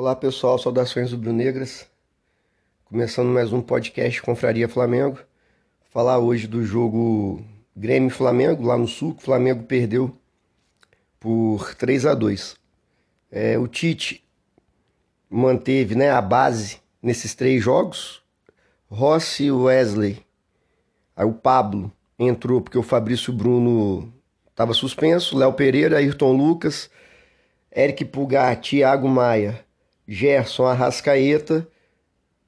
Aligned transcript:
Olá 0.00 0.14
pessoal, 0.14 0.56
saudações 0.56 1.10
rubro-negras. 1.10 1.90
Começando 2.84 3.30
mais 3.30 3.52
um 3.52 3.60
podcast 3.60 4.22
Confraria 4.22 4.68
Flamengo. 4.68 5.18
Falar 5.90 6.20
hoje 6.20 6.46
do 6.46 6.64
jogo 6.64 7.44
Grêmio 7.76 8.08
Flamengo 8.08 8.64
lá 8.64 8.78
no 8.78 8.86
Sul, 8.86 9.12
que 9.12 9.22
o 9.22 9.24
Flamengo 9.24 9.64
perdeu 9.64 10.16
por 11.18 11.74
3 11.74 12.06
a 12.06 12.14
2. 12.14 12.56
É, 13.28 13.58
o 13.58 13.66
Tite 13.66 14.24
manteve 15.28 15.96
né, 15.96 16.12
a 16.12 16.22
base 16.22 16.80
nesses 17.02 17.34
três 17.34 17.60
jogos. 17.60 18.22
Rossi, 18.88 19.50
Wesley, 19.50 20.24
aí 21.16 21.26
o 21.26 21.32
Pablo 21.32 21.90
entrou 22.16 22.60
porque 22.60 22.78
o 22.78 22.84
Fabrício 22.84 23.32
Bruno 23.32 24.12
estava 24.48 24.72
suspenso, 24.74 25.36
Léo 25.36 25.54
Pereira, 25.54 25.96
Ayrton 25.96 26.36
Lucas, 26.36 26.88
Eric 27.74 28.04
Pulgar, 28.04 28.60
Thiago 28.60 29.08
Maia 29.08 29.66
Gerson 30.08 30.64
Arrascaeta, 30.64 31.68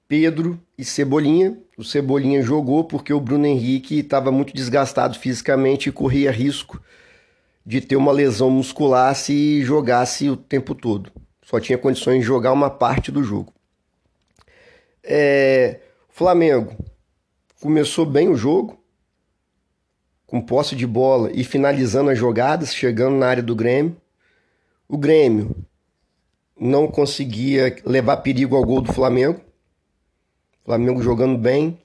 Pedro 0.09 0.59
e 0.78 0.84
Cebolinha. 0.84 1.59
O 1.77 1.84
Cebolinha 1.84 2.42
jogou 2.42 2.84
porque 2.84 3.12
o 3.12 3.20
Bruno 3.20 3.46
Henrique 3.46 3.98
estava 3.98 4.32
muito 4.32 4.55
desgastado 4.55 5.18
fisicamente 5.18 5.91
e 5.91 5.92
corria 5.92 6.32
risco 6.32 6.82
de 7.65 7.82
ter 7.82 7.96
uma 7.96 8.10
lesão 8.10 8.51
muscular 8.51 9.15
se 9.15 9.62
jogasse 9.62 10.30
o 10.30 10.37
tempo 10.37 10.74
todo. 10.74 11.12
Só 11.42 11.60
tinha 11.60 11.77
condições 11.77 12.20
de 12.20 12.27
jogar 12.27 12.52
uma 12.52 12.70
parte 12.70 13.12
do 13.12 13.23
jogo. 13.23 13.52
É, 15.04 15.80
Flamengo 16.09 16.74
começou 17.60 18.06
bem 18.06 18.29
o 18.29 18.37
jogo, 18.37 18.79
com 20.27 20.40
posse 20.40 20.74
de 20.74 20.87
bola 20.87 21.30
e 21.32 21.45
finalizando 21.45 22.10
as 22.10 22.18
jogadas, 22.18 22.74
chegando 22.74 23.16
na 23.16 23.27
área 23.27 23.42
do 23.42 23.54
Grêmio. 23.54 23.96
O 24.88 24.96
Grêmio 24.96 25.54
não 26.60 26.87
conseguia 26.87 27.74
levar 27.87 28.19
perigo 28.19 28.55
ao 28.55 28.64
gol 28.64 28.82
do 28.82 28.92
Flamengo. 28.92 29.41
Flamengo 30.62 31.02
jogando 31.02 31.38
bem, 31.38 31.80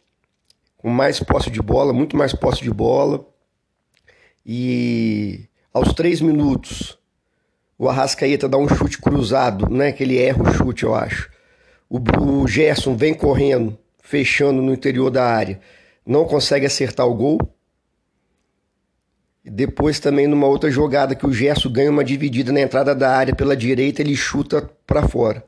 com 0.77 0.89
mais 0.89 1.19
posse 1.19 1.49
de 1.49 1.61
bola, 1.61 1.93
muito 1.93 2.17
mais 2.17 2.33
posse 2.33 2.61
de 2.61 2.69
bola. 2.69 3.25
E 4.45 5.47
aos 5.73 5.93
três 5.93 6.19
minutos, 6.19 6.99
o 7.77 7.87
Arrascaeta 7.87 8.49
dá 8.49 8.57
um 8.57 8.67
chute 8.67 8.99
cruzado, 8.99 9.69
né? 9.69 9.93
Que 9.93 10.03
ele 10.03 10.17
erra 10.21 10.43
o 10.43 10.53
chute, 10.53 10.83
eu 10.83 10.93
acho. 10.93 11.31
O, 11.89 11.99
o 12.21 12.47
Gerson 12.47 12.95
vem 12.95 13.13
correndo, 13.13 13.77
fechando 14.03 14.61
no 14.61 14.73
interior 14.73 15.09
da 15.09 15.25
área, 15.25 15.59
não 16.05 16.25
consegue 16.25 16.65
acertar 16.65 17.07
o 17.07 17.15
gol. 17.15 17.39
Depois 19.47 19.99
também 19.99 20.25
numa 20.25 20.47
outra 20.47 20.71
jogada 20.71 21.13
que 21.13 21.25
o 21.25 21.31
Gerson 21.31 21.69
ganha 21.69 21.91
uma 21.91 22.03
dividida 22.03 22.51
na 22.51 22.61
entrada 22.61 22.95
da 22.95 23.15
área 23.15 23.35
pela 23.35 23.55
direita, 23.55 24.01
ele 24.01 24.15
chuta 24.15 24.67
para 24.87 25.07
fora. 25.07 25.45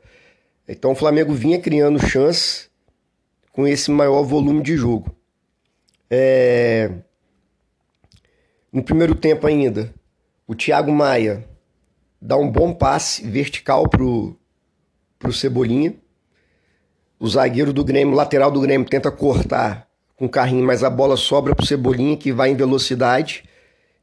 Então 0.68 0.92
o 0.92 0.94
Flamengo 0.94 1.34
vinha 1.34 1.58
criando 1.58 1.98
chance 1.98 2.68
com 3.50 3.66
esse 3.66 3.90
maior 3.90 4.22
volume 4.22 4.62
de 4.62 4.76
jogo. 4.76 5.12
É... 6.08 6.92
No 8.72 8.84
primeiro 8.84 9.16
tempo 9.16 9.48
ainda, 9.48 9.92
o 10.46 10.54
Thiago 10.54 10.92
Maia 10.92 11.44
dá 12.22 12.36
um 12.36 12.48
bom 12.48 12.72
passe 12.72 13.26
vertical 13.26 13.88
pro, 13.88 14.38
pro 15.18 15.32
Cebolinha. 15.32 15.96
O 17.18 17.26
zagueiro 17.26 17.72
do 17.72 17.84
Grêmio, 17.84 18.14
lateral 18.14 18.52
do 18.52 18.60
Grêmio, 18.60 18.88
tenta 18.88 19.10
cortar 19.10 19.88
com 20.14 20.26
o 20.26 20.30
carrinho, 20.30 20.64
mas 20.64 20.84
a 20.84 20.90
bola 20.90 21.16
sobra 21.16 21.52
pro 21.52 21.66
Cebolinha 21.66 22.16
que 22.16 22.30
vai 22.30 22.50
em 22.50 22.54
velocidade 22.54 23.47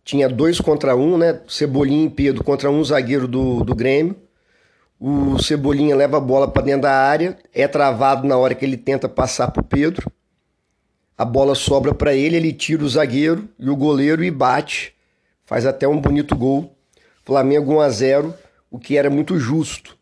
tinha 0.06 0.30
dois 0.30 0.61
contra 0.61 0.95
um, 0.95 1.17
né? 1.17 1.42
Cebolinha 1.48 2.06
e 2.06 2.09
Pedro 2.09 2.44
contra 2.44 2.70
um 2.70 2.84
zagueiro 2.84 3.28
do, 3.28 3.64
do 3.64 3.73
Grêmio. 3.73 4.16
O 5.00 5.42
Cebolinha 5.42 5.95
leva 5.95 6.17
a 6.17 6.22
bola 6.22 6.48
para 6.48 6.61
dentro 6.61 6.84
da 6.84 6.94
área, 6.94 7.38
é 7.53 7.67
travado 7.67 8.26
na 8.26 8.38
hora 8.38 8.53
que 8.53 8.64
ele 8.64 8.78
tenta 8.78 9.09
passar 9.09 9.52
para 9.52 9.61
o 9.61 9.66
Pedro. 9.66 10.09
A 11.17 11.26
bola 11.26 11.56
sobra 11.56 11.94
para 11.94 12.14
ele, 12.14 12.38
ele 12.38 12.53
tira 12.53 12.83
o 12.83 12.89
zagueiro 12.89 13.49
e 13.58 13.67
o 13.67 13.76
goleiro 13.76 14.23
e 14.23 14.30
bate. 14.30 14.94
Faz 15.44 15.65
até 15.65 15.88
um 15.88 15.99
bonito 15.99 16.36
gol. 16.36 16.77
Flamengo 17.26 17.73
1 17.73 17.80
a 17.82 17.89
0, 17.89 18.33
o 18.70 18.77
que 18.77 18.98
era 18.98 19.10
muito 19.10 19.39
justo 19.39 19.98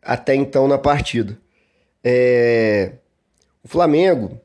até 0.00 0.34
então 0.34 0.68
na 0.68 0.78
partida. 0.78 1.36
É... 2.04 2.92
O 3.62 3.68
Flamengo, 3.68 4.40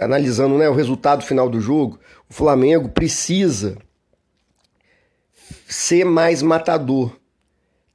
analisando 0.00 0.56
né, 0.56 0.68
o 0.68 0.74
resultado 0.74 1.22
final 1.22 1.48
do 1.48 1.60
jogo, 1.60 1.98
o 2.32 2.34
Flamengo 2.34 2.88
precisa 2.88 3.76
ser 5.68 6.02
mais 6.02 6.40
matador. 6.40 7.14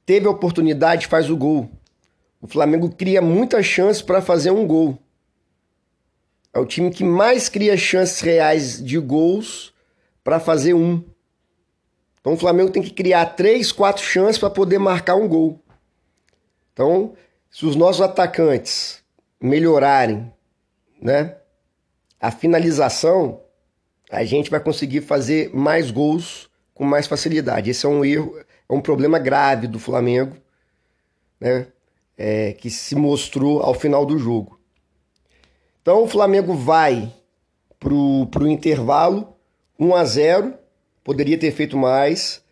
Teve 0.06 0.28
a 0.28 0.30
oportunidade, 0.30 1.08
faz 1.08 1.28
o 1.28 1.36
gol. 1.36 1.68
O 2.40 2.46
Flamengo 2.46 2.88
cria 2.88 3.20
muitas 3.20 3.66
chances 3.66 4.00
para 4.00 4.22
fazer 4.22 4.52
um 4.52 4.64
gol. 4.64 4.96
É 6.54 6.60
o 6.60 6.64
time 6.64 6.88
que 6.92 7.02
mais 7.02 7.48
cria 7.48 7.76
chances 7.76 8.20
reais 8.20 8.80
de 8.80 8.96
gols 9.00 9.74
para 10.22 10.38
fazer 10.38 10.72
um. 10.72 11.02
Então 12.20 12.34
o 12.34 12.38
Flamengo 12.38 12.70
tem 12.70 12.80
que 12.80 12.92
criar 12.92 13.26
três, 13.34 13.72
quatro 13.72 14.04
chances 14.04 14.38
para 14.38 14.50
poder 14.50 14.78
marcar 14.78 15.16
um 15.16 15.26
gol. 15.26 15.60
Então, 16.72 17.14
se 17.50 17.66
os 17.66 17.74
nossos 17.74 18.02
atacantes 18.02 19.02
melhorarem, 19.40 20.32
né, 21.02 21.38
a 22.20 22.30
finalização, 22.30 23.47
a 24.10 24.24
gente 24.24 24.50
vai 24.50 24.60
conseguir 24.60 25.02
fazer 25.02 25.50
mais 25.54 25.90
gols 25.90 26.48
com 26.74 26.84
mais 26.84 27.06
facilidade. 27.06 27.70
Esse 27.70 27.86
é 27.86 27.88
um 27.88 28.04
erro, 28.04 28.38
é 28.38 28.72
um 28.72 28.80
problema 28.80 29.18
grave 29.18 29.66
do 29.66 29.78
Flamengo, 29.78 30.36
né? 31.40 31.66
É, 32.16 32.52
que 32.52 32.68
se 32.68 32.96
mostrou 32.96 33.60
ao 33.60 33.74
final 33.74 34.04
do 34.04 34.18
jogo. 34.18 34.58
Então 35.82 36.02
o 36.02 36.08
Flamengo 36.08 36.54
vai 36.54 37.12
pro, 37.78 38.26
pro 38.26 38.48
intervalo 38.48 39.36
1 39.78 39.94
a 39.94 40.04
0, 40.04 40.54
poderia 41.04 41.38
ter 41.38 41.52
feito 41.52 41.76
mais. 41.76 42.42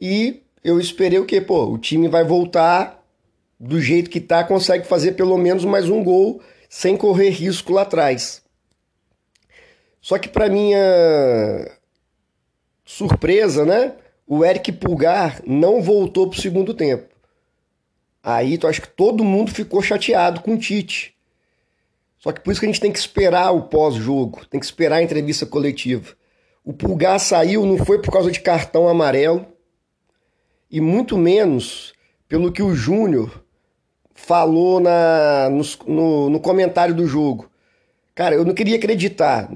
E 0.00 0.42
eu 0.62 0.78
esperei 0.78 1.18
o 1.18 1.24
quê? 1.24 1.40
Pô, 1.40 1.64
o 1.64 1.78
time 1.78 2.08
vai 2.08 2.22
voltar 2.22 3.02
do 3.58 3.80
jeito 3.80 4.10
que 4.10 4.20
tá, 4.20 4.44
consegue 4.44 4.86
fazer 4.86 5.12
pelo 5.12 5.38
menos 5.38 5.64
mais 5.64 5.88
um 5.88 6.02
gol 6.04 6.42
sem 6.68 6.96
correr 6.96 7.30
risco 7.30 7.72
lá 7.72 7.82
atrás. 7.82 8.41
Só 10.02 10.18
que 10.18 10.28
para 10.28 10.48
minha 10.48 11.70
surpresa, 12.84 13.64
né? 13.64 13.94
O 14.26 14.44
Eric 14.44 14.72
Pulgar 14.72 15.40
não 15.46 15.80
voltou 15.80 16.28
pro 16.28 16.40
segundo 16.40 16.74
tempo. 16.74 17.08
Aí 18.20 18.58
tu 18.58 18.66
acho 18.66 18.82
que 18.82 18.88
todo 18.88 19.24
mundo 19.24 19.52
ficou 19.52 19.80
chateado 19.80 20.40
com 20.40 20.54
o 20.54 20.58
Tite. 20.58 21.14
Só 22.18 22.32
que 22.32 22.40
por 22.40 22.50
isso 22.50 22.60
que 22.60 22.66
a 22.66 22.68
gente 22.68 22.80
tem 22.80 22.92
que 22.92 22.98
esperar 22.98 23.52
o 23.52 23.62
pós-jogo, 23.62 24.44
tem 24.46 24.58
que 24.58 24.66
esperar 24.66 24.96
a 24.96 25.02
entrevista 25.02 25.46
coletiva. 25.46 26.14
O 26.64 26.72
Pulgar 26.72 27.18
saiu 27.18 27.64
não 27.64 27.78
foi 27.78 28.00
por 28.00 28.12
causa 28.12 28.30
de 28.30 28.40
cartão 28.40 28.88
amarelo 28.88 29.46
e 30.70 30.80
muito 30.80 31.16
menos 31.16 31.92
pelo 32.28 32.52
que 32.52 32.62
o 32.62 32.74
Júnior 32.74 33.44
falou 34.14 34.80
na, 34.80 35.48
no, 35.50 35.62
no, 35.86 36.30
no 36.30 36.40
comentário 36.40 36.94
do 36.94 37.06
jogo. 37.06 37.50
Cara, 38.14 38.34
eu 38.34 38.44
não 38.44 38.54
queria 38.54 38.76
acreditar 38.76 39.50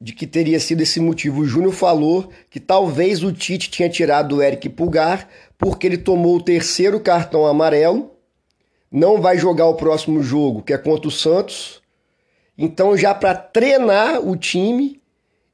de 0.00 0.12
que 0.12 0.26
teria 0.26 0.60
sido 0.60 0.82
esse 0.82 1.00
motivo. 1.00 1.40
O 1.40 1.46
Júnior 1.46 1.72
falou 1.72 2.28
que 2.50 2.60
talvez 2.60 3.22
o 3.22 3.32
Tite 3.32 3.70
tinha 3.70 3.88
tirado 3.88 4.36
o 4.36 4.42
Eric 4.42 4.68
Pulgar 4.68 5.28
porque 5.58 5.86
ele 5.86 5.98
tomou 5.98 6.36
o 6.36 6.42
terceiro 6.42 7.00
cartão 7.00 7.46
amarelo, 7.46 8.10
não 8.90 9.20
vai 9.20 9.38
jogar 9.38 9.66
o 9.66 9.74
próximo 9.74 10.22
jogo, 10.22 10.62
que 10.62 10.72
é 10.72 10.78
contra 10.78 11.08
o 11.08 11.10
Santos. 11.10 11.82
Então, 12.56 12.96
já 12.96 13.14
para 13.14 13.34
treinar 13.34 14.20
o 14.20 14.36
time, 14.36 15.00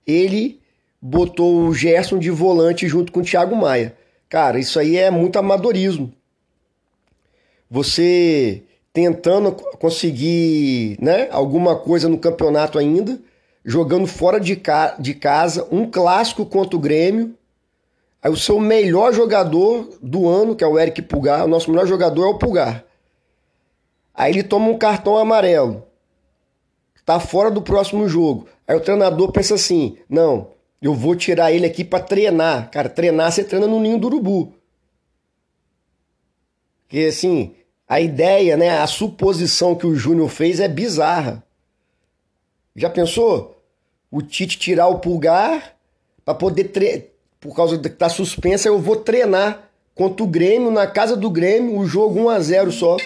ele 0.06 0.60
botou 1.00 1.66
o 1.66 1.74
Gerson 1.74 2.18
de 2.18 2.30
volante 2.30 2.86
junto 2.88 3.12
com 3.12 3.20
o 3.20 3.24
Thiago 3.24 3.56
Maia. 3.56 3.96
Cara, 4.28 4.58
isso 4.58 4.78
aí 4.78 4.96
é 4.96 5.10
muito 5.10 5.38
amadorismo. 5.38 6.12
Você 7.70 8.62
tentando 8.92 9.52
conseguir 9.52 10.96
né, 11.00 11.28
alguma 11.30 11.76
coisa 11.76 12.08
no 12.08 12.18
campeonato 12.18 12.78
ainda, 12.78 13.20
jogando 13.64 14.06
fora 14.06 14.40
de, 14.40 14.56
ca 14.56 14.96
de 14.98 15.14
casa, 15.14 15.66
um 15.70 15.90
clássico 15.90 16.46
contra 16.46 16.76
o 16.76 16.80
Grêmio. 16.80 17.34
Aí 18.22 18.30
o 18.30 18.36
seu 18.36 18.60
melhor 18.60 19.12
jogador 19.12 19.88
do 20.02 20.28
ano, 20.28 20.54
que 20.54 20.62
é 20.62 20.66
o 20.66 20.78
Eric 20.78 21.02
Pulgar, 21.02 21.44
o 21.44 21.48
nosso 21.48 21.70
melhor 21.70 21.86
jogador 21.86 22.24
é 22.24 22.28
o 22.28 22.38
Pulgar. 22.38 22.84
Aí 24.14 24.32
ele 24.32 24.42
toma 24.42 24.68
um 24.68 24.76
cartão 24.76 25.16
amarelo. 25.16 25.84
Tá 27.04 27.18
fora 27.18 27.50
do 27.50 27.62
próximo 27.62 28.08
jogo. 28.08 28.46
Aí 28.68 28.76
o 28.76 28.80
treinador 28.80 29.32
pensa 29.32 29.54
assim: 29.54 29.96
não, 30.08 30.48
eu 30.80 30.94
vou 30.94 31.16
tirar 31.16 31.52
ele 31.52 31.66
aqui 31.66 31.84
para 31.84 32.04
treinar. 32.04 32.70
Cara, 32.70 32.88
treinar 32.88 33.32
você 33.32 33.42
treina 33.42 33.66
no 33.66 33.80
ninho 33.80 33.98
do 33.98 34.06
urubu. 34.06 34.54
Porque 36.82 37.06
assim, 37.06 37.54
a 37.88 38.00
ideia, 38.00 38.56
né, 38.56 38.78
a 38.78 38.86
suposição 38.86 39.74
que 39.74 39.86
o 39.86 39.94
Júnior 39.94 40.28
fez 40.28 40.60
é 40.60 40.68
bizarra. 40.68 41.42
Já 42.74 42.88
pensou? 42.88 43.56
O 44.10 44.22
Tite 44.22 44.58
tirar 44.58 44.88
o 44.88 44.98
pulgar 44.98 45.76
para 46.24 46.34
poder 46.34 46.64
tre... 46.64 47.10
por 47.38 47.54
causa 47.54 47.76
estar 47.76 47.90
tá 47.90 48.08
suspensa, 48.08 48.68
eu 48.68 48.78
vou 48.78 48.96
treinar 48.96 49.70
contra 49.94 50.24
o 50.24 50.26
Grêmio, 50.26 50.70
na 50.70 50.86
casa 50.86 51.16
do 51.16 51.30
Grêmio, 51.30 51.78
o 51.78 51.86
jogo 51.86 52.20
1 52.20 52.28
a 52.28 52.40
0 52.40 52.72
só. 52.72 52.96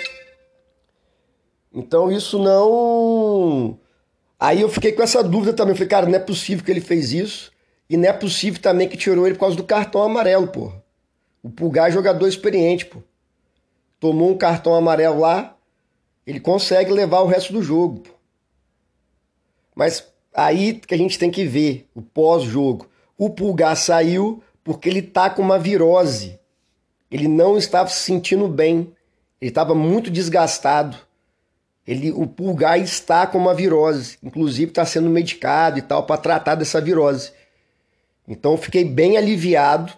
Então 1.73 2.11
isso 2.11 2.39
não. 2.39 3.77
Aí 4.39 4.61
eu 4.61 4.69
fiquei 4.69 4.93
com 4.93 5.03
essa 5.03 5.23
dúvida 5.23 5.53
também. 5.53 5.75
Falei, 5.75 5.89
cara, 5.89 6.07
não 6.07 6.15
é 6.15 6.21
possível 6.21 6.65
que 6.65 6.71
ele 6.71 6.81
fez 6.81 7.13
isso. 7.13 7.51
E 7.91 7.97
não 7.97 8.09
é 8.09 8.13
possível 8.13 8.61
também 8.63 8.89
que 8.89 8.97
tirou 8.97 9.27
ele 9.27 9.35
por 9.35 9.41
causa 9.41 9.57
do 9.57 9.65
cartão 9.65 10.03
amarelo, 10.03 10.47
pô. 10.47 10.73
O 11.43 11.51
Pulgar 11.51 11.89
é 11.89 11.93
jogador 11.93 12.27
experiente, 12.27 12.87
pô. 12.87 13.03
Tomou 14.01 14.31
um 14.31 14.37
cartão 14.37 14.75
amarelo 14.75 15.21
lá, 15.21 15.57
ele 16.27 16.41
consegue 16.41 16.93
levar 16.93 17.21
o 17.21 17.27
resto 17.27 17.53
do 17.53 17.63
jogo, 17.63 18.01
pô. 18.01 18.14
Mas 19.75 20.07
aí 20.33 20.75
que 20.75 20.95
a 20.95 20.99
gente 20.99 21.19
tem 21.19 21.31
que 21.31 21.45
ver 21.45 21.89
o 21.95 22.03
pós-jogo. 22.03 22.89
O 23.17 23.31
Pulgar 23.31 23.77
saiu 23.77 24.43
porque 24.63 24.89
ele 24.89 25.03
tá 25.03 25.29
com 25.29 25.43
uma 25.43 25.59
virose. 25.59 26.39
Ele 27.11 27.29
não 27.29 27.57
estava 27.57 27.89
se 27.91 28.01
sentindo 28.01 28.49
bem. 28.49 28.93
Ele 29.41 29.51
estava 29.51 29.75
muito 29.75 30.11
desgastado. 30.11 30.97
Ele, 31.87 32.11
o 32.11 32.27
pulgar 32.27 32.81
está 32.81 33.27
com 33.27 33.37
uma 33.37 33.53
virose, 33.53 34.17
inclusive 34.23 34.71
está 34.71 34.87
sendo 34.87 35.11
medicado 35.11 35.79
e 35.79 35.83
tal 35.83 36.05
para 36.05 36.17
tratar 36.17 36.55
dessa 36.55 36.81
virose. 36.81 37.31
Então 38.27 38.57
fiquei 38.57 38.85
bem 38.85 39.19
aliviado 39.19 39.93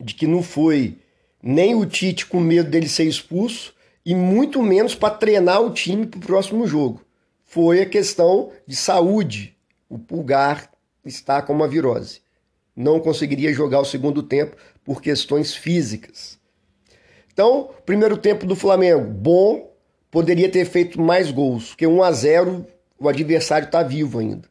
de 0.00 0.14
que 0.14 0.26
não 0.26 0.42
foi 0.42 0.98
nem 1.42 1.74
o 1.74 1.84
Tite 1.84 2.24
com 2.24 2.40
medo 2.40 2.70
dele 2.70 2.88
ser 2.88 3.04
expulso 3.04 3.74
e 4.06 4.14
muito 4.14 4.62
menos 4.62 4.94
para 4.94 5.14
treinar 5.14 5.60
o 5.60 5.70
time 5.70 6.06
para 6.06 6.18
o 6.18 6.22
próximo 6.22 6.66
jogo. 6.66 7.03
Foi 7.54 7.82
a 7.82 7.86
questão 7.86 8.50
de 8.66 8.74
saúde. 8.74 9.56
O 9.88 9.96
pulgar 9.96 10.72
está 11.04 11.40
com 11.40 11.52
uma 11.52 11.68
virose. 11.68 12.20
Não 12.74 12.98
conseguiria 12.98 13.52
jogar 13.52 13.78
o 13.78 13.84
segundo 13.84 14.24
tempo 14.24 14.56
por 14.82 15.00
questões 15.00 15.54
físicas. 15.54 16.36
Então, 17.32 17.70
primeiro 17.86 18.16
tempo 18.16 18.44
do 18.44 18.56
Flamengo, 18.56 19.08
bom, 19.08 19.72
poderia 20.10 20.48
ter 20.48 20.64
feito 20.64 21.00
mais 21.00 21.30
gols, 21.30 21.68
porque 21.68 21.86
1 21.86 22.02
a 22.02 22.10
0 22.10 22.66
o 22.98 23.08
adversário 23.08 23.66
está 23.66 23.84
vivo 23.84 24.18
ainda. 24.18 24.48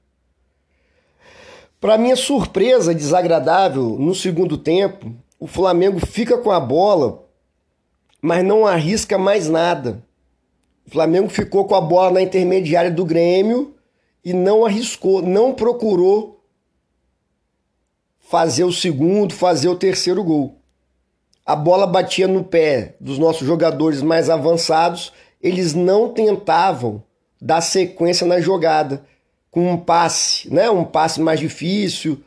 Para 1.81 1.97
minha 1.97 2.15
surpresa 2.15 2.95
desagradável, 2.95 3.99
no 3.99 4.15
segundo 4.15 4.57
tempo, 4.57 5.13
o 5.37 5.45
Flamengo 5.45 5.99
fica 5.99 6.37
com 6.37 6.51
a 6.51 6.59
bola, 6.61 7.27
mas 8.21 8.45
não 8.45 8.65
arrisca 8.65 9.17
mais 9.17 9.49
nada. 9.49 10.01
O 10.85 10.91
Flamengo 10.91 11.29
ficou 11.29 11.65
com 11.65 11.75
a 11.75 11.81
bola 11.81 12.11
na 12.11 12.21
intermediária 12.21 12.91
do 12.91 13.05
Grêmio 13.05 13.75
e 14.23 14.33
não 14.33 14.65
arriscou, 14.65 15.21
não 15.21 15.53
procurou 15.53 16.43
fazer 18.19 18.63
o 18.63 18.71
segundo, 18.71 19.33
fazer 19.33 19.69
o 19.69 19.75
terceiro 19.75 20.23
gol. 20.23 20.59
A 21.45 21.55
bola 21.55 21.85
batia 21.85 22.27
no 22.27 22.43
pé 22.43 22.95
dos 22.99 23.19
nossos 23.19 23.45
jogadores 23.45 24.01
mais 24.01 24.29
avançados 24.29 25.11
eles 25.43 25.73
não 25.73 26.13
tentavam 26.13 27.03
dar 27.39 27.59
sequência 27.59 28.25
na 28.25 28.39
jogada 28.39 29.05
com 29.51 29.69
um 29.69 29.77
passe, 29.77 30.51
né? 30.51 30.69
Um 30.69 30.85
passe 30.85 31.19
mais 31.19 31.37
difícil, 31.37 32.23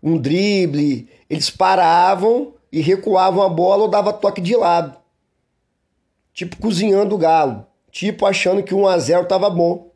um 0.00 0.16
drible. 0.16 1.08
Eles 1.28 1.50
paravam 1.50 2.54
e 2.70 2.80
recuavam 2.80 3.42
a 3.42 3.48
bola 3.48 3.82
ou 3.82 3.88
dava 3.88 4.12
toque 4.12 4.40
de 4.40 4.54
lado. 4.54 4.96
Tipo 6.32 6.56
cozinhando 6.58 7.16
o 7.16 7.18
galo, 7.18 7.66
tipo 7.90 8.26
achando 8.26 8.62
que 8.62 8.74
1 8.74 8.86
a 8.86 8.98
0 8.98 9.22
estava 9.22 9.50
bom. 9.50 9.90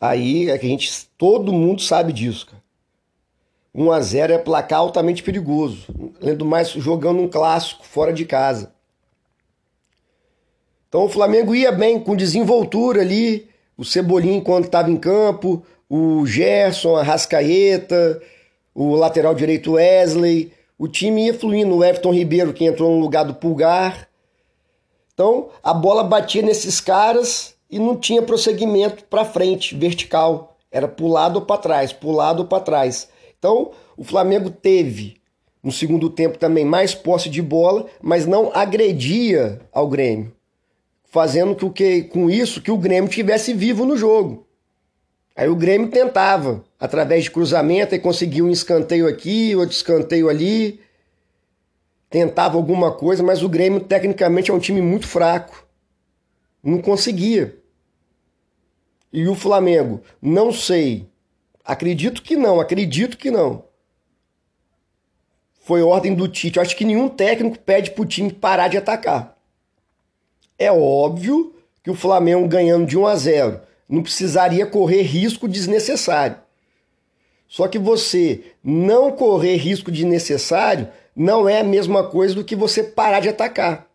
Aí 0.00 0.50
é 0.50 0.58
que 0.58 0.66
a 0.66 0.68
gente 0.68 1.08
todo 1.16 1.52
mundo 1.52 1.80
sabe 1.80 2.12
disso, 2.12 2.46
cara. 2.46 2.62
1 3.74 3.90
a 3.90 4.00
0 4.00 4.32
é 4.34 4.38
placar 4.38 4.78
altamente 4.78 5.22
perigoso. 5.22 5.86
Lendo 6.20 6.44
mais 6.44 6.70
jogando 6.70 7.20
um 7.20 7.28
clássico 7.28 7.84
fora 7.84 8.12
de 8.12 8.24
casa. 8.24 8.72
Então 10.88 11.04
o 11.04 11.08
Flamengo 11.08 11.54
ia 11.54 11.72
bem, 11.72 11.98
com 11.98 12.14
desenvoltura 12.14 13.00
ali, 13.00 13.48
o 13.76 13.84
Cebolinha 13.84 14.40
quando 14.40 14.66
estava 14.66 14.88
em 14.88 14.96
campo, 14.96 15.64
o 15.90 16.24
Gerson, 16.24 16.94
a 16.94 17.02
Rascaeta, 17.02 18.22
o 18.72 18.94
lateral 18.94 19.34
direito 19.34 19.72
Wesley, 19.72 20.52
o 20.78 20.86
time 20.86 21.26
ia 21.26 21.34
fluindo, 21.34 21.74
o 21.76 21.84
Everton 21.84 22.12
Ribeiro 22.12 22.52
que 22.52 22.64
entrou 22.64 22.92
no 22.92 23.00
lugar 23.00 23.24
do 23.24 23.34
Pulgar. 23.34 24.08
Então 25.14 25.48
a 25.62 25.72
bola 25.72 26.04
batia 26.04 26.42
nesses 26.42 26.80
caras 26.80 27.54
e 27.70 27.78
não 27.78 27.96
tinha 27.96 28.20
prosseguimento 28.20 29.04
para 29.04 29.24
frente, 29.24 29.74
vertical. 29.74 30.56
Era 30.70 30.86
para 30.86 31.06
lado 31.06 31.36
ou 31.36 31.42
para 31.42 31.60
trás, 31.60 31.92
para 31.92 32.10
lado 32.10 32.40
ou 32.40 32.46
para 32.46 32.62
trás. 32.62 33.08
Então 33.38 33.70
o 33.96 34.04
Flamengo 34.04 34.50
teve 34.50 35.16
no 35.62 35.72
segundo 35.72 36.10
tempo 36.10 36.36
também 36.36 36.64
mais 36.64 36.94
posse 36.94 37.30
de 37.30 37.40
bola, 37.40 37.86
mas 38.02 38.26
não 38.26 38.50
agredia 38.52 39.60
ao 39.72 39.88
Grêmio 39.88 40.34
fazendo 41.14 41.54
com 41.54 41.70
que 41.70 42.02
com 42.02 42.28
isso 42.28 42.60
que 42.60 42.72
o 42.72 42.76
Grêmio 42.76 43.08
tivesse 43.08 43.54
vivo 43.54 43.86
no 43.86 43.96
jogo. 43.96 44.44
Aí 45.36 45.48
o 45.48 45.54
Grêmio 45.54 45.88
tentava, 45.88 46.64
através 46.78 47.22
de 47.22 47.30
cruzamento, 47.30 47.94
e 47.94 48.00
conseguia 48.00 48.44
um 48.44 48.50
escanteio 48.50 49.06
aqui, 49.06 49.54
outro 49.54 49.76
escanteio 49.76 50.28
ali. 50.28 50.80
Tentava 52.08 52.56
alguma 52.56 52.92
coisa, 52.92 53.22
mas 53.22 53.42
o 53.42 53.48
Grêmio 53.48 53.80
tecnicamente 53.80 54.50
é 54.50 54.54
um 54.54 54.58
time 54.58 54.80
muito 54.80 55.06
fraco. 55.06 55.66
Não 56.62 56.80
conseguia. 56.80 57.56
E 59.12 59.28
o 59.28 59.34
Flamengo, 59.34 60.02
não 60.20 60.52
sei. 60.52 61.08
Acredito 61.64 62.22
que 62.22 62.36
não, 62.36 62.60
acredito 62.60 63.16
que 63.16 63.30
não. 63.30 63.64
Foi 65.60 65.82
ordem 65.82 66.14
do 66.14 66.28
Tite. 66.28 66.58
Eu 66.58 66.62
acho 66.62 66.76
que 66.76 66.84
nenhum 66.84 67.08
técnico 67.08 67.58
pede 67.58 67.92
pro 67.92 68.04
time 68.04 68.32
parar 68.32 68.68
de 68.68 68.76
atacar. 68.76 69.38
É 70.58 70.70
óbvio 70.70 71.54
que 71.82 71.90
o 71.90 71.94
Flamengo 71.94 72.46
ganhando 72.48 72.86
de 72.86 72.98
1 72.98 73.06
a 73.06 73.16
0 73.16 73.60
não 73.88 74.02
precisaria 74.02 74.66
correr 74.66 75.02
risco 75.02 75.48
desnecessário. 75.48 76.38
Só 77.46 77.68
que 77.68 77.78
você 77.78 78.52
não 78.62 79.12
correr 79.12 79.56
risco 79.56 79.90
desnecessário 79.90 80.88
não 81.14 81.48
é 81.48 81.60
a 81.60 81.64
mesma 81.64 82.08
coisa 82.08 82.34
do 82.34 82.44
que 82.44 82.56
você 82.56 82.82
parar 82.82 83.20
de 83.20 83.28
atacar. 83.28 83.88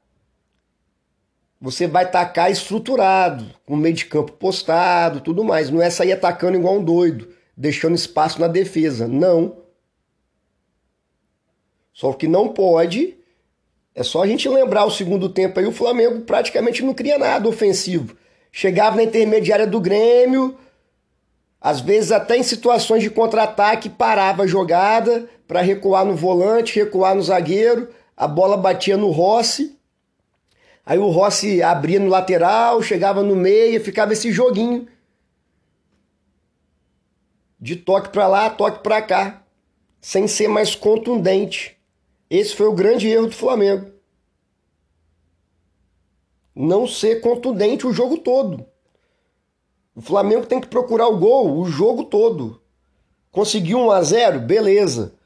Você 1.62 1.88
vai 1.88 2.06
atacar 2.06 2.50
estruturado, 2.50 3.46
com 3.66 3.76
meio 3.76 3.94
de 3.94 4.06
campo 4.06 4.32
postado, 4.32 5.20
tudo 5.20 5.44
mais. 5.44 5.70
Não 5.70 5.82
é 5.82 5.90
sair 5.90 6.14
atacando 6.14 6.58
igual 6.58 6.78
um 6.78 6.84
doido, 6.84 7.30
deixando 7.56 7.96
espaço 7.96 8.40
na 8.40 8.48
defesa. 8.48 9.08
Não. 9.08 9.58
Só 11.92 12.14
que 12.14 12.28
não 12.28 12.48
pode 12.48 13.20
é 14.00 14.04
só 14.04 14.24
a 14.24 14.28
gente 14.28 14.48
lembrar 14.48 14.86
o 14.86 14.92
segundo 14.92 15.28
tempo 15.28 15.60
aí, 15.60 15.66
o 15.66 15.74
Flamengo 15.74 16.22
praticamente 16.22 16.82
não 16.82 16.94
cria 16.94 17.18
nada 17.18 17.50
ofensivo. 17.50 18.16
Chegava 18.50 18.96
na 18.96 19.04
intermediária 19.04 19.68
do 19.68 19.82
Grêmio, 19.82 20.58
às 21.60 21.82
vezes 21.82 22.10
até 22.12 22.38
em 22.38 22.44
situações 22.44 23.04
de 23.04 23.10
contra-ataque 23.10 23.90
parava 23.90 24.44
a 24.44 24.48
jogada 24.48 25.30
para 25.50 25.62
recuar 25.62 26.06
no 26.06 26.16
volante, 26.16 26.78
recuar 26.78 27.16
no 27.16 27.24
zagueiro, 27.24 27.90
a 28.16 28.28
bola 28.28 28.56
batia 28.56 28.96
no 28.96 29.10
Rossi. 29.10 29.76
Aí 30.86 31.00
o 31.00 31.10
Rossi 31.10 31.64
abria 31.64 32.00
no 32.00 32.08
lateral, 32.08 32.84
chegava 32.84 33.24
no 33.24 33.36
meio, 33.36 33.84
ficava 33.84 34.14
esse 34.14 34.32
joguinho 34.32 34.88
de 37.60 37.76
toque 37.76 38.10
para 38.10 38.28
lá, 38.28 38.48
toque 38.52 38.84
para 38.84 39.02
cá, 39.02 39.44
sem 40.00 40.28
ser 40.28 40.48
mais 40.48 40.76
contundente. 40.76 41.76
Esse 42.30 42.56
foi 42.56 42.68
o 42.68 42.76
grande 42.76 43.08
erro 43.08 43.26
do 43.26 43.36
Flamengo. 43.36 43.92
Não 46.56 46.86
ser 46.86 47.22
contundente 47.22 47.88
o 47.88 47.92
jogo 47.92 48.20
todo. 48.20 48.68
O 49.96 50.02
Flamengo 50.02 50.46
tem 50.46 50.62
que 50.62 50.68
procurar 50.68 51.08
o 51.08 51.18
gol 51.18 51.58
o 51.58 51.66
jogo 51.66 52.04
todo. 52.04 52.62
Conseguiu 53.32 53.80
1 53.80 53.92
a 53.92 54.04
0, 54.04 54.40
beleza. 54.42 55.18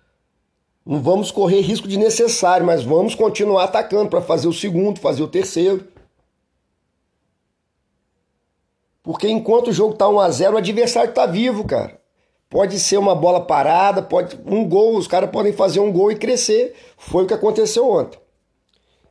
Não 0.86 1.02
vamos 1.02 1.32
correr 1.32 1.62
risco 1.62 1.88
de 1.88 1.98
necessário, 1.98 2.66
mas 2.66 2.84
vamos 2.84 3.16
continuar 3.16 3.64
atacando 3.64 4.10
para 4.10 4.22
fazer 4.22 4.48
o 4.48 4.54
segundo, 4.54 5.00
fazer 5.00 5.24
o 5.24 5.28
terceiro. 5.28 5.88
Porque 9.02 9.30
enquanto 9.30 9.68
o 9.68 9.74
jogo 9.74 9.96
tá 9.96 10.08
1 10.08 10.20
a 10.20 10.30
0, 10.30 10.56
o 10.56 10.58
adversário 10.58 11.14
tá 11.14 11.26
vivo, 11.26 11.66
cara. 11.66 12.02
Pode 12.50 12.80
ser 12.80 12.98
uma 12.98 13.16
bola 13.16 13.42
parada, 13.42 14.02
pode 14.02 14.40
um 14.46 14.68
gol, 14.68 14.96
os 14.96 15.08
caras 15.08 15.32
podem 15.32 15.52
fazer 15.52 15.80
um 15.80 15.92
gol 15.92 16.12
e 16.12 16.16
crescer. 16.16 16.76
Foi 16.98 17.24
o 17.24 17.28
que 17.28 17.34
aconteceu 17.34 17.90
ontem. 17.90 18.20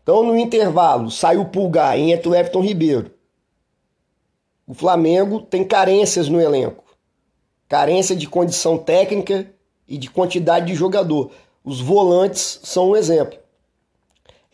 Então, 0.02 0.22
no 0.22 0.36
intervalo, 0.36 1.10
saiu 1.10 1.42
o 1.42 1.48
Pulgar 1.48 1.98
em 1.98 2.14
o 2.14 2.34
Everton 2.34 2.60
Ribeiro. 2.60 3.10
O 4.66 4.74
Flamengo 4.74 5.40
tem 5.40 5.64
carências 5.64 6.28
no 6.28 6.40
elenco. 6.40 6.84
Carência 7.68 8.14
de 8.14 8.28
condição 8.28 8.78
técnica 8.78 9.52
e 9.86 9.98
de 9.98 10.08
quantidade 10.08 10.66
de 10.66 10.74
jogador. 10.74 11.30
Os 11.64 11.80
volantes 11.80 12.58
são 12.64 12.90
um 12.90 12.96
exemplo. 12.96 13.38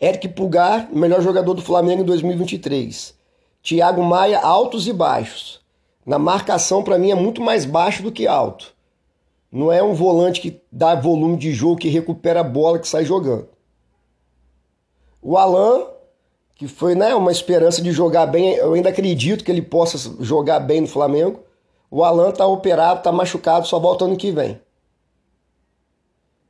Eric 0.00 0.28
Pulgar, 0.28 0.88
melhor 0.92 1.22
jogador 1.22 1.54
do 1.54 1.62
Flamengo 1.62 2.02
em 2.02 2.04
2023. 2.04 3.14
Thiago 3.62 4.02
Maia, 4.02 4.40
altos 4.40 4.86
e 4.86 4.92
baixos. 4.92 5.60
Na 6.04 6.18
marcação, 6.18 6.82
para 6.82 6.98
mim, 6.98 7.10
é 7.10 7.14
muito 7.14 7.40
mais 7.40 7.64
baixo 7.64 8.02
do 8.02 8.12
que 8.12 8.26
alto. 8.26 8.74
Não 9.50 9.72
é 9.72 9.82
um 9.82 9.94
volante 9.94 10.40
que 10.40 10.60
dá 10.70 10.94
volume 10.94 11.38
de 11.38 11.52
jogo, 11.52 11.80
que 11.80 11.88
recupera 11.88 12.40
a 12.40 12.44
bola, 12.44 12.78
que 12.78 12.86
sai 12.86 13.04
jogando. 13.04 13.48
O 15.22 15.36
Alan, 15.36 15.86
que 16.54 16.68
foi 16.68 16.94
né, 16.94 17.14
uma 17.14 17.32
esperança 17.32 17.80
de 17.80 17.90
jogar 17.90 18.26
bem, 18.26 18.54
eu 18.54 18.74
ainda 18.74 18.90
acredito 18.90 19.42
que 19.42 19.50
ele 19.50 19.62
possa 19.62 19.98
jogar 20.20 20.60
bem 20.60 20.82
no 20.82 20.86
Flamengo. 20.86 21.40
O 21.90 22.04
Alan 22.04 22.30
tá 22.30 22.46
operado, 22.46 23.02
tá 23.02 23.10
machucado, 23.10 23.66
só 23.66 23.78
volta 23.78 24.04
ano 24.04 24.16
que 24.16 24.30
vem. 24.30 24.60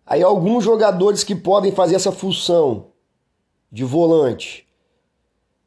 Aí 0.08 0.22
alguns 0.22 0.64
jogadores 0.64 1.22
que 1.22 1.34
podem 1.34 1.70
fazer 1.70 1.94
essa 1.94 2.10
função 2.10 2.86
de 3.70 3.84
volante, 3.84 4.66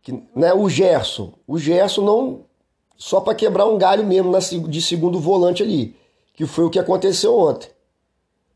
que, 0.01 0.11
né, 0.35 0.51
o 0.51 0.67
Gerson. 0.67 1.33
O 1.47 1.59
Gerson 1.59 2.01
não 2.01 2.45
só 2.97 3.21
para 3.21 3.35
quebrar 3.35 3.67
um 3.67 3.77
galho 3.77 4.03
mesmo 4.03 4.35
de 4.67 4.81
segundo 4.81 5.19
volante 5.19 5.61
ali, 5.61 5.95
que 6.33 6.47
foi 6.47 6.65
o 6.65 6.71
que 6.71 6.79
aconteceu 6.79 7.37
ontem. 7.37 7.69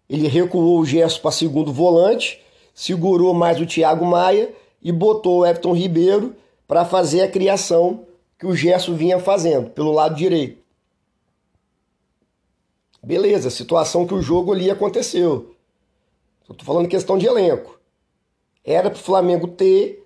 Ele 0.09 0.27
recuou 0.27 0.79
o 0.79 0.85
Gerson 0.85 1.21
para 1.21 1.29
segundo 1.29 1.71
volante, 1.71 2.41
segurou 2.73 3.35
mais 3.35 3.61
o 3.61 3.65
Thiago 3.67 4.05
Maia 4.05 4.51
e 4.81 4.91
botou 4.91 5.39
o 5.39 5.45
Everton 5.45 5.73
Ribeiro 5.73 6.35
para 6.67 6.83
fazer 6.83 7.21
a 7.21 7.29
criação 7.29 8.07
que 8.39 8.47
o 8.47 8.55
Gerson 8.55 8.95
vinha 8.95 9.19
fazendo 9.19 9.69
pelo 9.69 9.91
lado 9.91 10.15
direito. 10.15 10.63
Beleza, 13.03 13.51
situação 13.51 14.07
que 14.07 14.15
o 14.15 14.21
jogo 14.21 14.51
ali 14.51 14.71
aconteceu. 14.71 15.54
Tô 16.53 16.63
falando 16.63 16.87
questão 16.87 17.17
de 17.17 17.25
elenco. 17.25 17.79
Era 18.63 18.89
pro 18.89 18.99
Flamengo 18.99 19.47
ter 19.47 20.05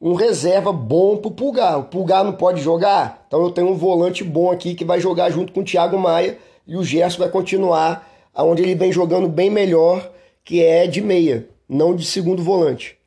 um 0.00 0.14
reserva 0.14 0.72
bom 0.72 1.16
pro 1.16 1.30
Pulgar. 1.30 1.78
O 1.78 1.84
Pulgar 1.84 2.24
não 2.24 2.32
pode 2.32 2.60
jogar, 2.60 3.24
então 3.28 3.40
eu 3.42 3.50
tenho 3.50 3.68
um 3.68 3.74
volante 3.74 4.24
bom 4.24 4.50
aqui 4.50 4.74
que 4.74 4.84
vai 4.84 4.98
jogar 4.98 5.30
junto 5.30 5.52
com 5.52 5.60
o 5.60 5.64
Thiago 5.64 5.96
Maia 5.96 6.38
e 6.66 6.76
o 6.76 6.82
Gerson 6.82 7.18
vai 7.18 7.28
continuar 7.28 8.10
aonde 8.34 8.62
ele 8.62 8.74
vem 8.74 8.90
jogando 8.90 9.28
bem 9.28 9.50
melhor, 9.50 10.10
que 10.44 10.62
é 10.62 10.86
de 10.86 11.00
meia, 11.00 11.48
não 11.68 11.94
de 11.94 12.04
segundo 12.04 12.42
volante. 12.42 12.98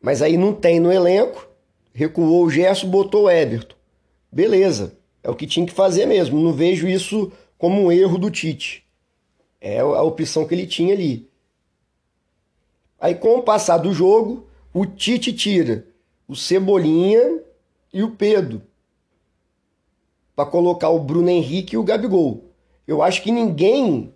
Mas 0.00 0.22
aí 0.22 0.36
não 0.36 0.54
tem 0.54 0.80
no 0.80 0.92
elenco, 0.92 1.46
recuou 1.92 2.44
o 2.44 2.50
Gerson, 2.50 2.88
botou 2.88 3.24
o 3.24 3.30
Everton. 3.30 3.74
Beleza, 4.30 4.96
é 5.22 5.30
o 5.30 5.34
que 5.34 5.46
tinha 5.46 5.66
que 5.66 5.72
fazer 5.72 6.06
mesmo. 6.06 6.40
Não 6.40 6.52
vejo 6.52 6.88
isso 6.88 7.32
como 7.58 7.82
um 7.82 7.92
erro 7.92 8.16
do 8.16 8.30
Tite. 8.30 8.85
É 9.68 9.80
a 9.80 10.02
opção 10.02 10.46
que 10.46 10.54
ele 10.54 10.64
tinha 10.64 10.94
ali. 10.94 11.28
Aí, 13.00 13.16
com 13.16 13.38
o 13.38 13.42
passar 13.42 13.78
do 13.78 13.92
jogo, 13.92 14.46
o 14.72 14.86
Tite 14.86 15.32
tira 15.32 15.84
o 16.28 16.36
Cebolinha 16.36 17.42
e 17.92 18.00
o 18.00 18.12
Pedro 18.12 18.62
para 20.36 20.48
colocar 20.48 20.90
o 20.90 21.00
Bruno 21.00 21.28
Henrique 21.28 21.74
e 21.74 21.78
o 21.78 21.82
Gabigol. 21.82 22.44
Eu 22.86 23.02
acho 23.02 23.20
que 23.20 23.32
ninguém 23.32 24.14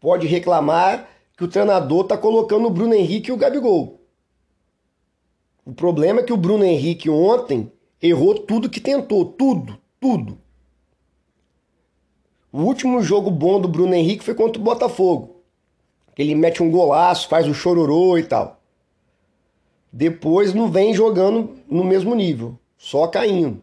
pode 0.00 0.26
reclamar 0.26 1.08
que 1.36 1.44
o 1.44 1.48
treinador 1.48 2.02
está 2.02 2.18
colocando 2.18 2.66
o 2.66 2.70
Bruno 2.70 2.94
Henrique 2.94 3.30
e 3.30 3.32
o 3.32 3.36
Gabigol. 3.36 4.00
O 5.64 5.72
problema 5.72 6.20
é 6.20 6.24
que 6.24 6.32
o 6.32 6.36
Bruno 6.36 6.64
Henrique 6.64 7.08
ontem 7.08 7.70
errou 8.02 8.34
tudo 8.34 8.68
que 8.68 8.80
tentou, 8.80 9.26
tudo, 9.26 9.78
tudo. 10.00 10.40
O 12.56 12.62
último 12.62 13.02
jogo 13.02 13.30
bom 13.30 13.60
do 13.60 13.68
Bruno 13.68 13.92
Henrique 13.92 14.24
foi 14.24 14.34
contra 14.34 14.58
o 14.58 14.64
Botafogo. 14.64 15.42
Ele 16.16 16.34
mete 16.34 16.62
um 16.62 16.70
golaço, 16.70 17.28
faz 17.28 17.46
o 17.46 17.52
chororô 17.52 18.16
e 18.16 18.22
tal. 18.22 18.62
Depois 19.92 20.54
não 20.54 20.70
vem 20.70 20.94
jogando 20.94 21.50
no 21.70 21.84
mesmo 21.84 22.14
nível, 22.14 22.58
só 22.78 23.08
caindo. 23.08 23.62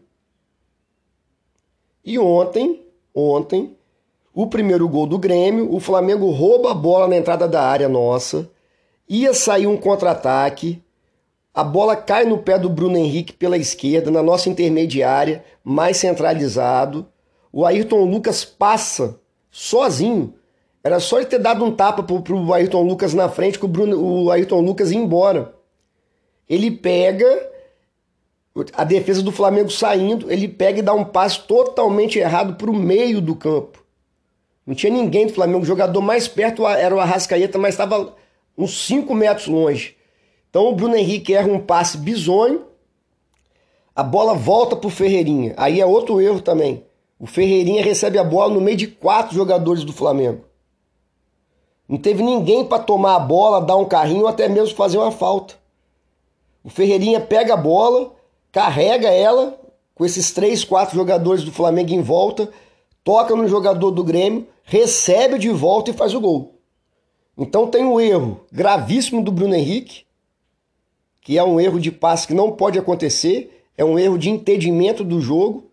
E 2.04 2.16
ontem, 2.20 2.86
ontem, 3.12 3.76
o 4.32 4.46
primeiro 4.46 4.88
gol 4.88 5.08
do 5.08 5.18
Grêmio, 5.18 5.74
o 5.74 5.80
Flamengo 5.80 6.30
rouba 6.30 6.70
a 6.70 6.74
bola 6.74 7.08
na 7.08 7.16
entrada 7.16 7.48
da 7.48 7.64
área 7.64 7.88
nossa, 7.88 8.48
ia 9.08 9.34
sair 9.34 9.66
um 9.66 9.76
contra-ataque, 9.76 10.80
a 11.52 11.64
bola 11.64 11.96
cai 11.96 12.24
no 12.26 12.38
pé 12.38 12.60
do 12.60 12.70
Bruno 12.70 12.96
Henrique 12.96 13.32
pela 13.32 13.58
esquerda, 13.58 14.08
na 14.08 14.22
nossa 14.22 14.48
intermediária, 14.48 15.44
mais 15.64 15.96
centralizado 15.96 17.08
o 17.56 17.64
Ayrton 17.64 18.04
Lucas 18.04 18.44
passa 18.44 19.20
sozinho. 19.48 20.34
Era 20.82 20.98
só 20.98 21.18
ele 21.18 21.26
ter 21.26 21.38
dado 21.38 21.64
um 21.64 21.70
tapa 21.70 22.02
pro, 22.02 22.20
pro 22.20 22.52
Ayrton 22.52 22.82
Lucas 22.82 23.14
na 23.14 23.28
frente 23.28 23.60
que 23.60 23.64
o, 23.64 23.68
Bruno, 23.68 23.96
o 23.96 24.28
Ayrton 24.32 24.60
Lucas 24.60 24.90
ia 24.90 24.98
embora. 24.98 25.54
Ele 26.48 26.68
pega 26.68 27.24
a 28.72 28.82
defesa 28.82 29.22
do 29.22 29.30
Flamengo 29.30 29.70
saindo, 29.70 30.32
ele 30.32 30.48
pega 30.48 30.80
e 30.80 30.82
dá 30.82 30.92
um 30.94 31.04
passe 31.04 31.42
totalmente 31.46 32.18
errado 32.18 32.56
para 32.56 32.68
o 32.68 32.74
meio 32.74 33.20
do 33.20 33.36
campo. 33.36 33.84
Não 34.66 34.74
tinha 34.74 34.92
ninguém 34.92 35.28
do 35.28 35.32
Flamengo. 35.32 35.62
O 35.62 35.66
jogador 35.66 36.00
mais 36.00 36.26
perto 36.26 36.66
era 36.66 36.92
o 36.92 36.98
Arrascaeta, 36.98 37.56
mas 37.56 37.74
estava 37.74 38.16
uns 38.58 38.84
5 38.84 39.14
metros 39.14 39.46
longe. 39.46 39.96
Então 40.50 40.66
o 40.66 40.74
Bruno 40.74 40.96
Henrique 40.96 41.32
erra 41.32 41.52
um 41.52 41.60
passe 41.60 41.98
bizonho. 41.98 42.64
A 43.94 44.02
bola 44.02 44.34
volta 44.34 44.74
para 44.74 44.88
o 44.88 44.90
Ferreirinha. 44.90 45.54
Aí 45.56 45.80
é 45.80 45.86
outro 45.86 46.20
erro 46.20 46.40
também. 46.40 46.84
O 47.18 47.26
Ferreirinha 47.26 47.82
recebe 47.82 48.18
a 48.18 48.24
bola 48.24 48.52
no 48.52 48.60
meio 48.60 48.76
de 48.76 48.86
quatro 48.86 49.34
jogadores 49.34 49.84
do 49.84 49.92
Flamengo. 49.92 50.44
Não 51.88 51.98
teve 51.98 52.22
ninguém 52.22 52.64
para 52.64 52.82
tomar 52.82 53.16
a 53.16 53.20
bola, 53.20 53.60
dar 53.60 53.76
um 53.76 53.84
carrinho 53.84 54.22
ou 54.22 54.28
até 54.28 54.48
mesmo 54.48 54.74
fazer 54.74 54.98
uma 54.98 55.12
falta. 55.12 55.54
O 56.62 56.70
Ferreirinha 56.70 57.20
pega 57.20 57.54
a 57.54 57.58
bola, 57.58 58.14
carrega 58.50 59.08
ela 59.08 59.60
com 59.94 60.04
esses 60.04 60.32
três, 60.32 60.64
quatro 60.64 60.96
jogadores 60.96 61.44
do 61.44 61.52
Flamengo 61.52 61.92
em 61.92 62.02
volta, 62.02 62.50
toca 63.04 63.36
no 63.36 63.46
jogador 63.46 63.90
do 63.90 64.02
Grêmio, 64.02 64.46
recebe 64.64 65.38
de 65.38 65.50
volta 65.50 65.90
e 65.90 65.94
faz 65.94 66.14
o 66.14 66.20
gol. 66.20 66.54
Então 67.36 67.68
tem 67.68 67.84
um 67.84 68.00
erro 68.00 68.40
gravíssimo 68.50 69.22
do 69.22 69.30
Bruno 69.30 69.54
Henrique, 69.54 70.04
que 71.20 71.38
é 71.38 71.44
um 71.44 71.60
erro 71.60 71.78
de 71.78 71.92
passe 71.92 72.26
que 72.26 72.34
não 72.34 72.52
pode 72.52 72.78
acontecer, 72.78 73.64
é 73.76 73.84
um 73.84 73.98
erro 73.98 74.18
de 74.18 74.30
entendimento 74.30 75.04
do 75.04 75.20
jogo 75.20 75.70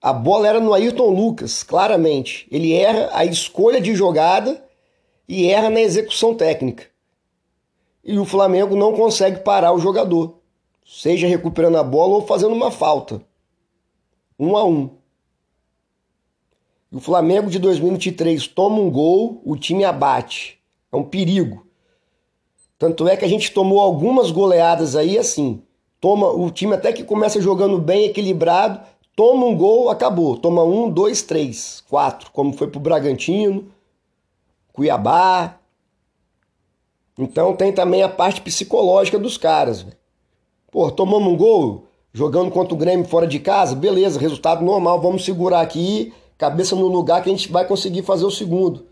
a 0.00 0.12
bola 0.12 0.48
era 0.48 0.60
no 0.60 0.72
Ayrton 0.72 1.10
Lucas, 1.10 1.62
claramente. 1.62 2.46
Ele 2.50 2.72
erra 2.72 3.10
a 3.12 3.24
escolha 3.24 3.80
de 3.80 3.94
jogada 3.94 4.64
e 5.28 5.50
erra 5.50 5.68
na 5.68 5.80
execução 5.80 6.34
técnica. 6.34 6.86
E 8.04 8.18
o 8.18 8.24
Flamengo 8.24 8.76
não 8.76 8.94
consegue 8.94 9.40
parar 9.40 9.72
o 9.72 9.78
jogador, 9.78 10.38
seja 10.86 11.26
recuperando 11.26 11.76
a 11.76 11.82
bola 11.82 12.14
ou 12.14 12.26
fazendo 12.26 12.54
uma 12.54 12.70
falta. 12.70 13.20
Um 14.38 14.56
a 14.56 14.64
um. 14.64 14.90
E 16.90 16.96
o 16.96 17.00
Flamengo 17.00 17.50
de 17.50 17.58
2023 17.58 18.46
toma 18.46 18.78
um 18.78 18.90
gol, 18.90 19.42
o 19.44 19.56
time 19.56 19.84
abate. 19.84 20.58
É 20.90 20.96
um 20.96 21.04
perigo. 21.04 21.66
Tanto 22.78 23.08
é 23.08 23.16
que 23.16 23.24
a 23.24 23.28
gente 23.28 23.52
tomou 23.52 23.80
algumas 23.80 24.30
goleadas 24.30 24.94
aí 24.94 25.18
assim. 25.18 25.60
Toma 26.00 26.28
o 26.28 26.48
time 26.50 26.74
até 26.74 26.92
que 26.92 27.02
começa 27.02 27.40
jogando 27.40 27.78
bem 27.78 28.06
equilibrado, 28.06 28.80
Toma 29.18 29.46
um 29.46 29.56
gol, 29.56 29.90
acabou. 29.90 30.36
Toma 30.36 30.62
um, 30.62 30.88
dois, 30.88 31.22
três, 31.22 31.82
quatro, 31.88 32.30
como 32.30 32.52
foi 32.52 32.68
pro 32.68 32.78
Bragantino, 32.78 33.66
Cuiabá. 34.72 35.58
Então 37.18 37.56
tem 37.56 37.72
também 37.72 38.00
a 38.00 38.08
parte 38.08 38.40
psicológica 38.40 39.18
dos 39.18 39.36
caras. 39.36 39.84
Pô, 40.70 40.88
tomamos 40.88 41.32
um 41.32 41.36
gol, 41.36 41.88
jogando 42.12 42.52
contra 42.52 42.72
o 42.72 42.76
Grêmio 42.76 43.08
fora 43.08 43.26
de 43.26 43.40
casa, 43.40 43.74
beleza, 43.74 44.20
resultado 44.20 44.64
normal, 44.64 45.00
vamos 45.00 45.24
segurar 45.24 45.62
aqui, 45.62 46.14
cabeça 46.36 46.76
no 46.76 46.86
lugar 46.86 47.20
que 47.20 47.28
a 47.28 47.32
gente 47.32 47.50
vai 47.50 47.66
conseguir 47.66 48.04
fazer 48.04 48.24
o 48.24 48.30
segundo. 48.30 48.86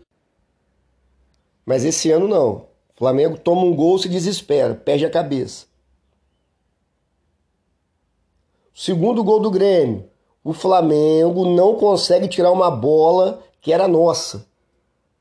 Mas 1.65 1.85
esse 1.85 2.11
ano 2.11 2.27
não. 2.27 2.65
O 2.93 2.97
Flamengo 2.97 3.37
toma 3.37 3.61
um 3.61 3.73
gol, 3.73 3.97
se 3.97 4.09
desespera, 4.09 4.75
perde 4.75 5.05
a 5.05 5.09
cabeça. 5.09 5.67
Segundo 8.73 9.23
gol 9.23 9.39
do 9.39 9.49
Grêmio 9.49 10.16
o 10.47 10.53
Flamengo 10.53 11.43
não 11.43 11.75
consegue 11.75 12.25
tirar 12.25 12.53
uma 12.53 12.71
bola 12.71 13.43
que 13.59 13.73
era 13.73 13.85
nossa. 13.85 14.47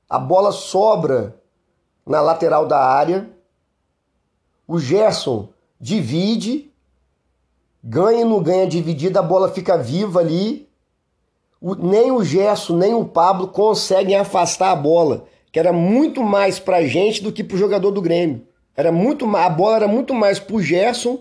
A 0.09 0.21
bola 0.21 0.53
sobra 0.53 1.35
na 2.07 2.21
lateral 2.21 2.65
da 2.65 2.79
área. 2.79 3.29
O 4.69 4.79
Gerson 4.79 5.49
divide, 5.81 6.71
ganha 7.83 8.21
e 8.21 8.25
não 8.25 8.41
ganha 8.41 8.69
dividida, 8.69 9.19
a 9.19 9.23
bola 9.23 9.49
fica 9.49 9.77
viva 9.77 10.21
ali. 10.21 10.69
O, 11.61 11.75
nem 11.75 12.13
o 12.13 12.23
Gerson, 12.23 12.77
nem 12.77 12.95
o 12.95 13.05
Pablo 13.05 13.49
conseguem 13.49 14.15
afastar 14.15 14.71
a 14.71 14.77
bola, 14.77 15.25
que 15.51 15.59
era 15.59 15.73
muito 15.73 16.23
mais 16.23 16.61
pra 16.61 16.87
gente 16.87 17.21
do 17.21 17.33
que 17.33 17.43
pro 17.43 17.59
jogador 17.59 17.91
do 17.91 18.01
Grêmio. 18.01 18.47
Era 18.77 18.93
muito 18.93 19.27
a 19.37 19.51
bola 19.51 19.75
era 19.75 19.89
muito 19.89 20.15
mais 20.15 20.39
pro 20.39 20.63
Gerson 20.63 21.19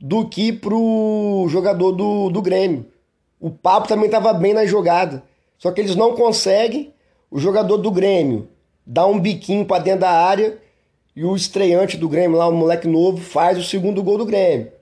do 0.00 0.28
que 0.28 0.52
pro 0.52 1.46
jogador 1.48 1.90
do, 1.90 2.30
do 2.30 2.40
Grêmio. 2.40 2.93
O 3.44 3.50
Pablo 3.50 3.86
também 3.86 4.06
estava 4.06 4.32
bem 4.32 4.54
na 4.54 4.64
jogada. 4.64 5.22
Só 5.58 5.70
que 5.70 5.78
eles 5.78 5.94
não 5.94 6.16
conseguem. 6.16 6.94
O 7.30 7.38
jogador 7.38 7.76
do 7.76 7.90
Grêmio 7.90 8.48
dá 8.86 9.06
um 9.06 9.20
biquinho 9.20 9.66
para 9.66 9.82
dentro 9.82 10.00
da 10.00 10.12
área 10.12 10.58
e 11.14 11.22
o 11.26 11.36
estreante 11.36 11.98
do 11.98 12.08
Grêmio, 12.08 12.38
lá 12.38 12.48
o 12.48 12.54
moleque 12.54 12.88
novo, 12.88 13.18
faz 13.18 13.58
o 13.58 13.62
segundo 13.62 14.02
gol 14.02 14.16
do 14.16 14.24
Grêmio. 14.24 14.72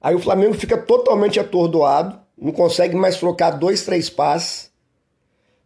Aí 0.00 0.16
o 0.16 0.18
Flamengo 0.18 0.54
fica 0.54 0.76
totalmente 0.76 1.38
atordoado, 1.38 2.18
não 2.36 2.50
consegue 2.50 2.96
mais 2.96 3.20
trocar 3.20 3.50
dois, 3.50 3.84
três 3.84 4.10
passes. 4.10 4.72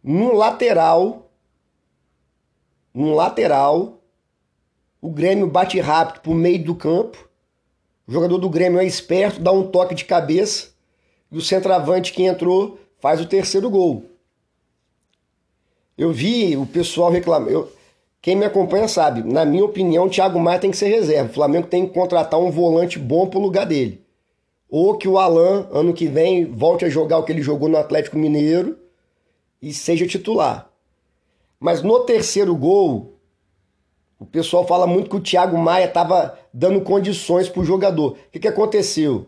num 0.03 0.35
lateral, 0.35 1.31
num 2.93 3.15
lateral, 3.15 3.99
o 5.01 5.09
Grêmio 5.09 5.47
bate 5.47 5.79
rápido 5.79 6.21
pro 6.21 6.35
meio 6.35 6.63
do 6.63 6.75
campo. 6.75 7.27
O 8.05 8.11
jogador 8.11 8.37
do 8.37 8.47
Grêmio 8.47 8.79
é 8.79 8.85
esperto, 8.85 9.41
dá 9.41 9.51
um 9.51 9.65
toque 9.65 9.95
de 9.95 10.05
cabeça 10.05 10.70
e 11.31 11.37
o 11.37 11.41
centroavante 11.41 12.13
que 12.13 12.23
entrou 12.23 12.77
faz 12.99 13.21
o 13.21 13.25
terceiro 13.25 13.69
gol. 13.69 14.05
Eu 15.97 16.11
vi 16.11 16.57
o 16.57 16.65
pessoal 16.65 17.11
reclamar. 17.11 17.49
Quem 18.21 18.35
me 18.35 18.45
acompanha 18.45 18.87
sabe, 18.87 19.23
na 19.23 19.45
minha 19.45 19.65
opinião, 19.65 20.05
o 20.05 20.09
Thiago 20.09 20.39
Maia 20.39 20.59
tem 20.59 20.69
que 20.71 20.77
ser 20.77 20.89
reserva. 20.89 21.29
O 21.29 21.33
Flamengo 21.33 21.67
tem 21.67 21.87
que 21.87 21.93
contratar 21.93 22.39
um 22.39 22.51
volante 22.51 22.99
bom 22.99 23.27
pro 23.27 23.39
lugar 23.39 23.65
dele. 23.65 24.03
Ou 24.69 24.97
que 24.97 25.07
o 25.07 25.17
Alan, 25.17 25.67
ano 25.71 25.93
que 25.93 26.07
vem, 26.07 26.45
volte 26.45 26.85
a 26.85 26.89
jogar 26.89 27.17
o 27.17 27.23
que 27.23 27.31
ele 27.31 27.41
jogou 27.41 27.67
no 27.67 27.77
Atlético 27.77 28.17
Mineiro 28.17 28.77
e 29.61 29.73
seja 29.73 30.07
titular. 30.07 30.69
Mas 31.59 31.81
no 31.81 31.99
terceiro 32.01 32.55
gol, 32.55 33.15
o 34.19 34.25
pessoal 34.25 34.65
fala 34.67 34.85
muito 34.85 35.09
que 35.09 35.15
o 35.15 35.21
Thiago 35.21 35.57
Maia 35.57 35.85
estava 35.85 36.37
dando 36.53 36.81
condições 36.81 37.49
para 37.49 37.61
o 37.61 37.65
jogador. 37.65 38.11
O 38.11 38.17
que, 38.31 38.39
que 38.39 38.47
aconteceu? 38.47 39.25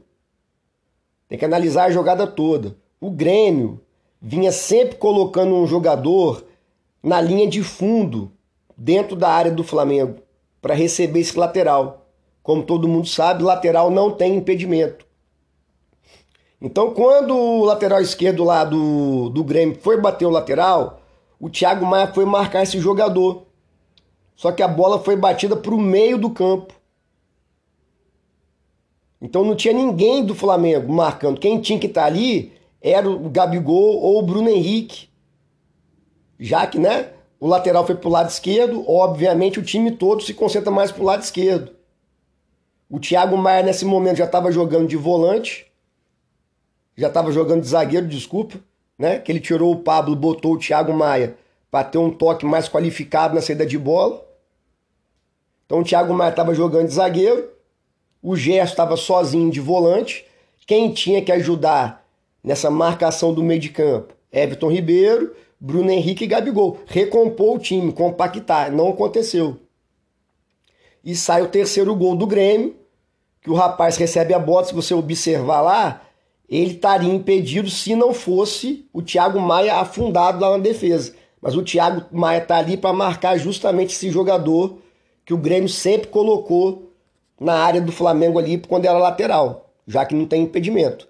Tem 1.33 1.39
que 1.39 1.45
analisar 1.45 1.85
a 1.85 1.89
jogada 1.89 2.27
toda. 2.27 2.75
O 3.01 3.09
Grêmio 3.09 3.81
vinha 4.21 4.51
sempre 4.51 4.97
colocando 4.97 5.55
um 5.55 5.65
jogador 5.65 6.45
na 7.01 7.19
linha 7.19 7.47
de 7.47 7.63
fundo, 7.63 8.31
dentro 8.77 9.15
da 9.15 9.29
área 9.29 9.49
do 9.49 9.63
Flamengo, 9.63 10.19
para 10.61 10.75
receber 10.75 11.21
esse 11.21 11.35
lateral. 11.35 12.05
Como 12.43 12.61
todo 12.61 12.87
mundo 12.87 13.07
sabe, 13.07 13.41
lateral 13.41 13.89
não 13.89 14.11
tem 14.11 14.35
impedimento. 14.35 15.07
Então, 16.61 16.93
quando 16.93 17.35
o 17.35 17.65
lateral 17.65 17.99
esquerdo 17.99 18.43
lá 18.43 18.63
do, 18.63 19.31
do 19.31 19.43
Grêmio 19.43 19.79
foi 19.81 19.99
bater 19.99 20.27
o 20.27 20.29
lateral, 20.29 21.01
o 21.39 21.49
Thiago 21.49 21.83
Maia 21.83 22.13
foi 22.13 22.25
marcar 22.25 22.61
esse 22.61 22.79
jogador. 22.79 23.47
Só 24.35 24.51
que 24.51 24.61
a 24.61 24.67
bola 24.67 24.99
foi 24.99 25.15
batida 25.15 25.55
para 25.55 25.73
o 25.73 25.81
meio 25.81 26.19
do 26.19 26.29
campo. 26.29 26.75
Então 29.23 29.45
não 29.45 29.55
tinha 29.55 29.73
ninguém 29.73 30.25
do 30.25 30.35
Flamengo 30.35 30.91
marcando. 30.91 31.39
Quem 31.39 31.61
tinha 31.61 31.79
que 31.79 31.87
estar 31.87 32.01
tá 32.01 32.07
ali 32.07 32.51
era 32.81 33.09
o 33.09 33.29
Gabigol 33.29 33.97
ou 34.01 34.19
o 34.19 34.21
Bruno 34.21 34.49
Henrique. 34.49 35.07
Já 36.37 36.67
que, 36.67 36.77
né, 36.77 37.11
o 37.39 37.47
lateral 37.47 37.85
foi 37.85 37.95
para 37.95 38.09
o 38.09 38.11
lado 38.11 38.29
esquerdo, 38.29 38.83
obviamente 38.85 39.59
o 39.59 39.63
time 39.63 39.91
todo 39.91 40.21
se 40.21 40.33
concentra 40.33 40.69
mais 40.69 40.91
para 40.91 41.01
o 41.01 41.05
lado 41.05 41.23
esquerdo. 41.23 41.71
O 42.89 42.99
Thiago 42.99 43.37
Maia 43.37 43.63
nesse 43.63 43.85
momento 43.85 44.17
já 44.17 44.25
estava 44.25 44.51
jogando 44.51 44.89
de 44.89 44.97
volante, 44.97 45.71
já 46.97 47.07
estava 47.07 47.31
jogando 47.31 47.61
de 47.61 47.67
zagueiro, 47.67 48.05
desculpa, 48.05 48.59
né? 48.99 49.19
Que 49.19 49.31
ele 49.31 49.39
tirou 49.39 49.71
o 49.71 49.79
Pablo, 49.79 50.17
botou 50.17 50.55
o 50.55 50.59
Thiago 50.59 50.91
Maia 50.91 51.37
para 51.71 51.85
ter 51.85 51.97
um 51.97 52.11
toque 52.11 52.45
mais 52.45 52.67
qualificado 52.67 53.33
na 53.33 53.41
saída 53.41 53.65
de 53.65 53.77
bola. 53.77 54.21
Então 55.65 55.79
o 55.79 55.83
Thiago 55.83 56.13
Maia 56.13 56.31
estava 56.31 56.53
jogando 56.53 56.87
de 56.87 56.93
zagueiro, 56.93 57.52
o 58.23 58.37
Gerson 58.37 58.71
estava 58.71 58.95
sozinho 58.95 59.51
de 59.51 59.59
volante. 59.59 60.25
Quem 60.65 60.93
tinha 60.93 61.21
que 61.21 61.31
ajudar 61.31 62.05
nessa 62.41 62.71
marcação 62.71 63.33
do 63.33 63.43
meio 63.43 63.59
de 63.59 63.67
campo? 63.67 64.13
Everton 64.31 64.71
Ribeiro, 64.71 65.35
Bruno 65.59 65.91
Henrique 65.91 66.23
e 66.23 66.27
Gabigol. 66.27 66.79
Recompor 66.87 67.57
o 67.57 67.59
time, 67.59 67.91
compactar. 67.91 68.71
Não 68.71 68.87
aconteceu. 68.87 69.59
E 71.03 71.13
sai 71.13 71.41
o 71.41 71.49
terceiro 71.49 71.93
gol 71.93 72.15
do 72.15 72.25
Grêmio, 72.25 72.75
que 73.41 73.49
o 73.49 73.55
rapaz 73.55 73.97
recebe 73.97 74.33
a 74.33 74.39
bola, 74.39 74.63
se 74.63 74.73
você 74.73 74.93
observar 74.93 75.59
lá, 75.59 76.01
ele 76.47 76.75
estaria 76.75 77.13
impedido 77.13 77.69
se 77.69 77.93
não 77.93 78.13
fosse 78.13 78.87
o 78.93 79.01
Thiago 79.01 79.39
Maia 79.39 79.75
afundado 79.75 80.39
lá 80.39 80.51
na 80.51 80.63
defesa. 80.63 81.13
Mas 81.41 81.57
o 81.57 81.61
Thiago 81.61 82.05
Maia 82.09 82.37
está 82.37 82.57
ali 82.57 82.77
para 82.77 82.93
marcar 82.93 83.37
justamente 83.37 83.93
esse 83.93 84.09
jogador 84.09 84.77
que 85.25 85.33
o 85.33 85.37
Grêmio 85.37 85.67
sempre 85.67 86.07
colocou 86.07 86.92
na 87.43 87.55
área 87.55 87.81
do 87.81 87.91
Flamengo 87.91 88.39
ali 88.39 88.57
quando 88.57 88.85
era 88.85 88.97
lateral, 88.97 89.69
já 89.85 90.05
que 90.05 90.15
não 90.15 90.25
tem 90.25 90.43
impedimento. 90.43 91.07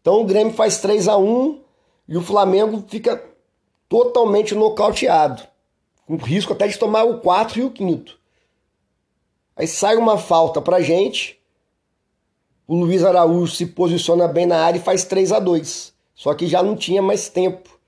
Então 0.00 0.20
o 0.20 0.24
Grêmio 0.24 0.54
faz 0.54 0.78
3 0.78 1.06
a 1.08 1.16
1 1.18 1.60
e 2.08 2.16
o 2.16 2.22
Flamengo 2.22 2.82
fica 2.88 3.22
totalmente 3.88 4.54
nocauteado, 4.54 5.42
com 6.06 6.16
risco 6.16 6.52
até 6.52 6.66
de 6.66 6.78
tomar 6.78 7.04
o 7.04 7.20
4 7.20 7.60
e 7.60 7.64
o 7.64 7.70
quinto. 7.70 8.18
Aí 9.54 9.66
sai 9.66 9.96
uma 9.96 10.16
falta 10.16 10.62
pra 10.62 10.80
gente, 10.80 11.38
o 12.66 12.76
Luiz 12.76 13.04
Araújo 13.04 13.54
se 13.54 13.66
posiciona 13.66 14.28
bem 14.28 14.46
na 14.46 14.64
área 14.64 14.78
e 14.78 14.82
faz 14.82 15.04
3 15.04 15.32
a 15.32 15.38
2 15.38 15.92
Só 16.14 16.34
que 16.34 16.46
já 16.46 16.62
não 16.62 16.76
tinha 16.76 17.02
mais 17.02 17.28
tempo 17.28 17.78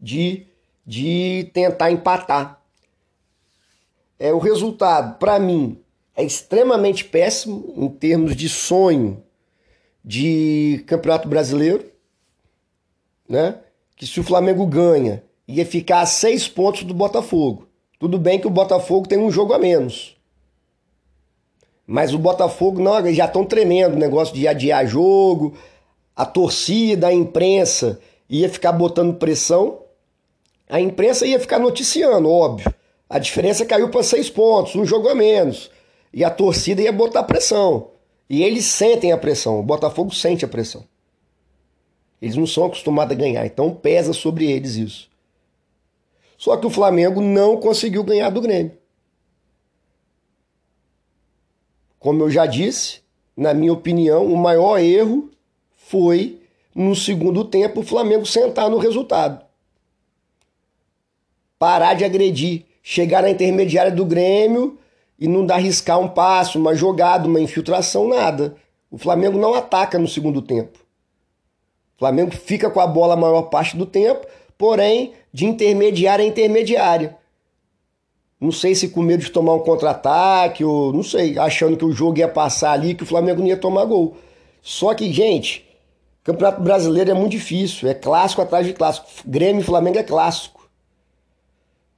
de, 0.00 0.46
de 0.84 1.50
tentar 1.52 1.90
empatar. 1.90 2.60
É, 4.18 4.32
o 4.32 4.38
resultado, 4.38 5.18
para 5.18 5.38
mim, 5.38 5.80
é 6.16 6.24
extremamente 6.24 7.04
péssimo 7.04 7.74
em 7.76 7.88
termos 7.88 8.34
de 8.34 8.48
sonho 8.48 9.22
de 10.02 10.82
Campeonato 10.86 11.28
Brasileiro. 11.28 11.84
Né? 13.28 13.58
Que 13.94 14.06
se 14.06 14.18
o 14.18 14.24
Flamengo 14.24 14.66
ganha, 14.66 15.22
ia 15.46 15.66
ficar 15.66 16.00
a 16.00 16.06
seis 16.06 16.48
pontos 16.48 16.84
do 16.84 16.94
Botafogo. 16.94 17.68
Tudo 17.98 18.18
bem 18.18 18.40
que 18.40 18.46
o 18.46 18.50
Botafogo 18.50 19.06
tem 19.06 19.18
um 19.18 19.30
jogo 19.30 19.52
a 19.52 19.58
menos. 19.58 20.16
Mas 21.86 22.14
o 22.14 22.18
Botafogo 22.18 22.80
não, 22.80 23.12
já 23.12 23.26
estão 23.26 23.44
tremendo 23.44 23.94
o 23.94 23.98
negócio 23.98 24.34
de 24.34 24.48
adiar 24.48 24.86
jogo, 24.86 25.56
a 26.14 26.24
torcida, 26.24 27.08
a 27.08 27.12
imprensa 27.12 28.00
ia 28.28 28.48
ficar 28.48 28.72
botando 28.72 29.18
pressão. 29.18 29.82
A 30.68 30.80
imprensa 30.80 31.26
ia 31.26 31.38
ficar 31.38 31.58
noticiando, 31.58 32.28
óbvio. 32.28 32.74
A 33.08 33.18
diferença 33.18 33.64
caiu 33.64 33.88
para 33.88 34.02
seis 34.02 34.28
pontos, 34.28 34.74
um 34.74 34.84
jogo 34.84 35.08
a 35.08 35.14
menos. 35.14 35.70
E 36.12 36.24
a 36.24 36.30
torcida 36.30 36.82
ia 36.82 36.92
botar 36.92 37.24
pressão. 37.24 37.90
E 38.28 38.42
eles 38.42 38.64
sentem 38.64 39.12
a 39.12 39.18
pressão. 39.18 39.60
O 39.60 39.62
Botafogo 39.62 40.14
sente 40.14 40.44
a 40.44 40.48
pressão. 40.48 40.84
Eles 42.20 42.36
não 42.36 42.46
são 42.46 42.64
acostumados 42.64 43.14
a 43.14 43.18
ganhar, 43.18 43.44
então 43.46 43.74
pesa 43.74 44.12
sobre 44.12 44.50
eles 44.50 44.76
isso. 44.76 45.10
Só 46.38 46.56
que 46.56 46.66
o 46.66 46.70
Flamengo 46.70 47.20
não 47.20 47.58
conseguiu 47.58 48.02
ganhar 48.02 48.30
do 48.30 48.40
Grêmio. 48.40 48.72
Como 51.98 52.22
eu 52.22 52.30
já 52.30 52.46
disse, 52.46 53.00
na 53.36 53.52
minha 53.52 53.72
opinião, 53.72 54.26
o 54.26 54.36
maior 54.36 54.78
erro 54.78 55.30
foi 55.74 56.40
no 56.74 56.94
segundo 56.94 57.44
tempo 57.44 57.80
o 57.80 57.84
Flamengo 57.84 58.26
sentar 58.26 58.70
no 58.70 58.78
resultado. 58.78 59.44
Parar 61.58 61.94
de 61.94 62.04
agredir, 62.04 62.64
chegar 62.82 63.22
na 63.22 63.30
intermediária 63.30 63.90
do 63.90 64.04
Grêmio 64.04 64.78
e 65.18 65.26
não 65.26 65.44
dar 65.44 65.56
riscar 65.56 65.98
um 65.98 66.08
passo, 66.08 66.58
uma 66.58 66.74
jogada, 66.74 67.26
uma 67.26 67.40
infiltração, 67.40 68.08
nada. 68.08 68.56
O 68.90 68.98
Flamengo 68.98 69.38
não 69.38 69.54
ataca 69.54 69.98
no 69.98 70.06
segundo 70.06 70.42
tempo. 70.42 70.78
O 71.96 71.98
Flamengo 71.98 72.30
fica 72.32 72.70
com 72.70 72.80
a 72.80 72.86
bola 72.86 73.14
a 73.14 73.16
maior 73.16 73.42
parte 73.44 73.76
do 73.76 73.86
tempo, 73.86 74.26
porém 74.58 75.14
de 75.32 75.46
intermediária 75.46 76.24
a 76.24 76.28
intermediária. 76.28 77.16
Não 78.38 78.52
sei 78.52 78.74
se 78.74 78.88
com 78.90 79.00
medo 79.00 79.22
de 79.22 79.30
tomar 79.30 79.54
um 79.54 79.60
contra-ataque, 79.60 80.62
ou 80.62 80.92
não 80.92 81.02
sei, 81.02 81.38
achando 81.38 81.76
que 81.76 81.84
o 81.84 81.92
jogo 81.92 82.18
ia 82.18 82.28
passar 82.28 82.72
ali, 82.72 82.94
que 82.94 83.02
o 83.02 83.06
Flamengo 83.06 83.40
não 83.40 83.48
ia 83.48 83.56
tomar 83.56 83.86
gol. 83.86 84.16
Só 84.60 84.92
que, 84.92 85.10
gente, 85.10 85.66
Campeonato 86.22 86.60
Brasileiro 86.60 87.10
é 87.10 87.14
muito 87.14 87.32
difícil, 87.32 87.88
é 87.88 87.94
clássico 87.94 88.42
atrás 88.42 88.66
de 88.66 88.74
clássico. 88.74 89.06
Grêmio 89.24 89.62
e 89.62 89.64
Flamengo 89.64 89.98
é 89.98 90.02
clássico. 90.02 90.68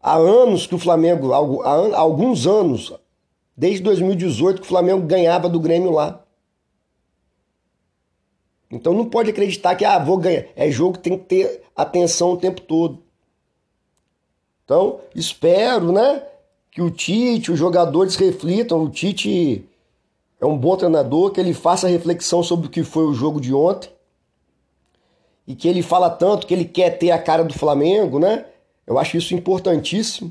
Há 0.00 0.14
anos 0.14 0.66
que 0.66 0.76
o 0.76 0.78
Flamengo, 0.78 1.32
há 1.32 1.98
alguns 1.98 2.46
anos, 2.46 2.94
desde 3.58 3.82
2018, 3.82 4.60
que 4.60 4.66
o 4.66 4.68
Flamengo 4.68 5.04
ganhava 5.04 5.48
do 5.48 5.58
Grêmio 5.58 5.90
lá. 5.90 6.24
Então 8.70 8.94
não 8.94 9.04
pode 9.04 9.30
acreditar 9.30 9.74
que, 9.74 9.84
ah, 9.84 9.98
vou 9.98 10.16
ganhar. 10.16 10.44
É 10.54 10.70
jogo 10.70 10.96
que 10.96 11.02
tem 11.02 11.18
que 11.18 11.24
ter 11.24 11.62
atenção 11.74 12.30
o 12.30 12.36
tempo 12.36 12.60
todo. 12.60 13.02
Então, 14.64 15.00
espero, 15.12 15.90
né, 15.90 16.22
que 16.70 16.80
o 16.80 16.88
Tite, 16.90 17.50
os 17.50 17.58
jogadores 17.58 18.14
reflitam. 18.14 18.84
O 18.84 18.90
Tite 18.90 19.64
é 20.40 20.46
um 20.46 20.56
bom 20.56 20.76
treinador, 20.76 21.32
que 21.32 21.40
ele 21.40 21.52
faça 21.52 21.88
reflexão 21.88 22.44
sobre 22.44 22.68
o 22.68 22.70
que 22.70 22.84
foi 22.84 23.06
o 23.06 23.14
jogo 23.14 23.40
de 23.40 23.52
ontem. 23.52 23.90
E 25.48 25.56
que 25.56 25.66
ele 25.66 25.82
fala 25.82 26.10
tanto 26.10 26.46
que 26.46 26.54
ele 26.54 26.66
quer 26.66 26.90
ter 26.90 27.10
a 27.10 27.20
cara 27.20 27.42
do 27.42 27.54
Flamengo, 27.54 28.20
né? 28.20 28.44
Eu 28.86 28.98
acho 28.98 29.16
isso 29.16 29.34
importantíssimo. 29.34 30.30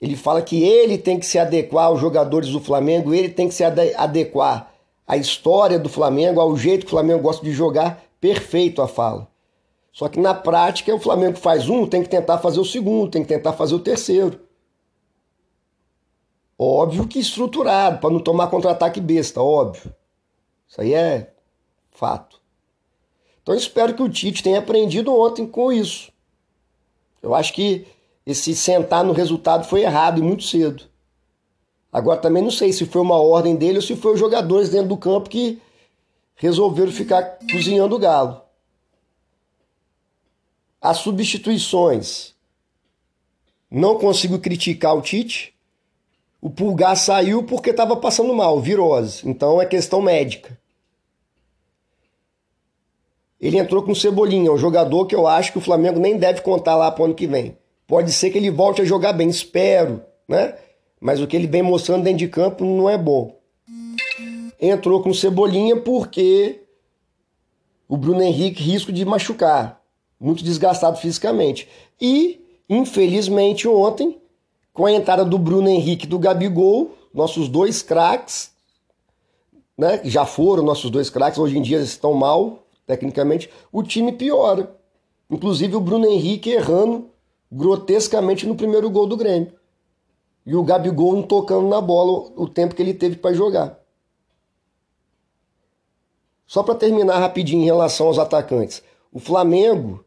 Ele 0.00 0.16
fala 0.16 0.42
que 0.42 0.62
ele 0.62 0.98
tem 0.98 1.18
que 1.18 1.26
se 1.26 1.38
adequar 1.38 1.86
aos 1.86 2.00
jogadores 2.00 2.50
do 2.50 2.60
Flamengo, 2.60 3.14
ele 3.14 3.30
tem 3.30 3.48
que 3.48 3.54
se 3.54 3.64
adequar 3.64 4.72
à 5.06 5.16
história 5.16 5.78
do 5.78 5.88
Flamengo, 5.88 6.40
ao 6.40 6.56
jeito 6.56 6.80
que 6.80 6.88
o 6.88 6.96
Flamengo 6.96 7.22
gosta 7.22 7.44
de 7.44 7.52
jogar. 7.52 8.02
Perfeito 8.20 8.82
a 8.82 8.88
fala. 8.88 9.28
Só 9.92 10.08
que 10.08 10.20
na 10.20 10.34
prática 10.34 10.94
o 10.94 11.00
Flamengo 11.00 11.38
faz 11.38 11.68
um, 11.70 11.86
tem 11.86 12.02
que 12.02 12.08
tentar 12.08 12.38
fazer 12.38 12.60
o 12.60 12.64
segundo, 12.64 13.10
tem 13.10 13.22
que 13.22 13.28
tentar 13.28 13.54
fazer 13.54 13.74
o 13.74 13.80
terceiro. 13.80 14.40
Óbvio 16.58 17.06
que 17.06 17.18
estruturado, 17.18 17.98
para 17.98 18.10
não 18.10 18.20
tomar 18.20 18.48
contra-ataque 18.48 19.00
besta, 19.00 19.42
óbvio. 19.42 19.94
Isso 20.68 20.80
aí 20.80 20.92
é 20.92 21.32
fato. 21.90 22.40
Então 23.42 23.54
espero 23.54 23.94
que 23.94 24.02
o 24.02 24.08
Tite 24.08 24.42
tenha 24.42 24.58
aprendido 24.58 25.14
ontem 25.14 25.46
com 25.46 25.72
isso. 25.72 26.12
Eu 27.22 27.34
acho 27.34 27.52
que 27.52 27.86
esse 28.26 28.56
sentar 28.56 29.04
no 29.04 29.12
resultado 29.12 29.64
foi 29.64 29.82
errado 29.82 30.18
e 30.18 30.22
muito 30.22 30.42
cedo. 30.42 30.84
Agora 31.92 32.20
também 32.20 32.42
não 32.42 32.50
sei 32.50 32.72
se 32.72 32.84
foi 32.84 33.00
uma 33.00 33.16
ordem 33.16 33.54
dele 33.54 33.76
ou 33.76 33.82
se 33.82 33.94
foi 33.94 34.14
os 34.14 34.20
jogadores 34.20 34.68
dentro 34.68 34.88
do 34.88 34.96
campo 34.96 35.30
que 35.30 35.62
resolveram 36.34 36.90
ficar 36.90 37.38
cozinhando 37.50 37.94
o 37.94 37.98
galo. 37.98 38.42
As 40.80 40.98
substituições. 40.98 42.34
Não 43.70 43.98
consigo 43.98 44.38
criticar 44.38 44.96
o 44.96 45.00
Tite. 45.00 45.54
O 46.40 46.50
Pulgar 46.50 46.96
saiu 46.96 47.44
porque 47.44 47.70
estava 47.70 47.96
passando 47.96 48.34
mal, 48.34 48.60
virose. 48.60 49.26
Então 49.26 49.62
é 49.62 49.66
questão 49.66 50.02
médica. 50.02 50.58
Ele 53.40 53.58
entrou 53.58 53.82
com 53.82 53.94
Cebolinha, 53.94 54.52
um 54.52 54.58
jogador 54.58 55.06
que 55.06 55.14
eu 55.14 55.26
acho 55.26 55.52
que 55.52 55.58
o 55.58 55.62
Flamengo 55.62 56.00
nem 56.00 56.18
deve 56.18 56.40
contar 56.40 56.76
lá 56.76 56.90
para 56.90 57.02
o 57.02 57.04
ano 57.06 57.14
que 57.14 57.26
vem. 57.26 57.56
Pode 57.86 58.12
ser 58.12 58.30
que 58.30 58.38
ele 58.38 58.50
volte 58.50 58.82
a 58.82 58.84
jogar 58.84 59.12
bem, 59.12 59.28
espero, 59.28 60.02
né? 60.26 60.56
Mas 61.00 61.20
o 61.20 61.26
que 61.26 61.36
ele 61.36 61.46
vem 61.46 61.62
mostrando 61.62 62.02
dentro 62.02 62.18
de 62.18 62.28
campo 62.28 62.64
não 62.64 62.90
é 62.90 62.98
bom. 62.98 63.36
Entrou 64.60 65.02
com 65.02 65.14
Cebolinha 65.14 65.76
porque 65.76 66.62
o 67.88 67.96
Bruno 67.96 68.22
Henrique 68.22 68.62
risco 68.62 68.90
de 68.90 69.04
machucar, 69.04 69.80
muito 70.18 70.42
desgastado 70.42 70.98
fisicamente. 70.98 71.68
E, 72.00 72.44
infelizmente, 72.68 73.68
ontem, 73.68 74.18
com 74.72 74.86
a 74.86 74.92
entrada 74.92 75.24
do 75.24 75.38
Bruno 75.38 75.68
Henrique 75.68 76.06
e 76.06 76.08
do 76.08 76.18
Gabigol, 76.18 76.92
nossos 77.14 77.48
dois 77.48 77.82
craques, 77.82 78.50
né, 79.78 80.00
já 80.04 80.24
foram 80.26 80.62
nossos 80.64 80.90
dois 80.90 81.08
craques, 81.08 81.38
hoje 81.38 81.56
em 81.56 81.62
dia 81.62 81.78
estão 81.78 82.14
mal, 82.14 82.64
tecnicamente, 82.86 83.48
o 83.70 83.82
time 83.82 84.12
piora. 84.12 84.74
Inclusive 85.30 85.76
o 85.76 85.80
Bruno 85.80 86.06
Henrique 86.06 86.50
errando 86.50 87.10
grotescamente 87.50 88.46
no 88.46 88.56
primeiro 88.56 88.90
gol 88.90 89.06
do 89.06 89.16
Grêmio. 89.16 89.52
E 90.44 90.54
o 90.54 90.62
Gabigol 90.62 91.16
não 91.16 91.22
tocando 91.22 91.68
na 91.68 91.80
bola 91.80 92.32
o 92.36 92.48
tempo 92.48 92.74
que 92.74 92.82
ele 92.82 92.94
teve 92.94 93.16
para 93.16 93.34
jogar. 93.34 93.78
Só 96.46 96.62
para 96.62 96.76
terminar 96.76 97.18
rapidinho 97.18 97.62
em 97.62 97.66
relação 97.66 98.06
aos 98.06 98.18
atacantes. 98.18 98.82
O 99.12 99.18
Flamengo 99.18 100.04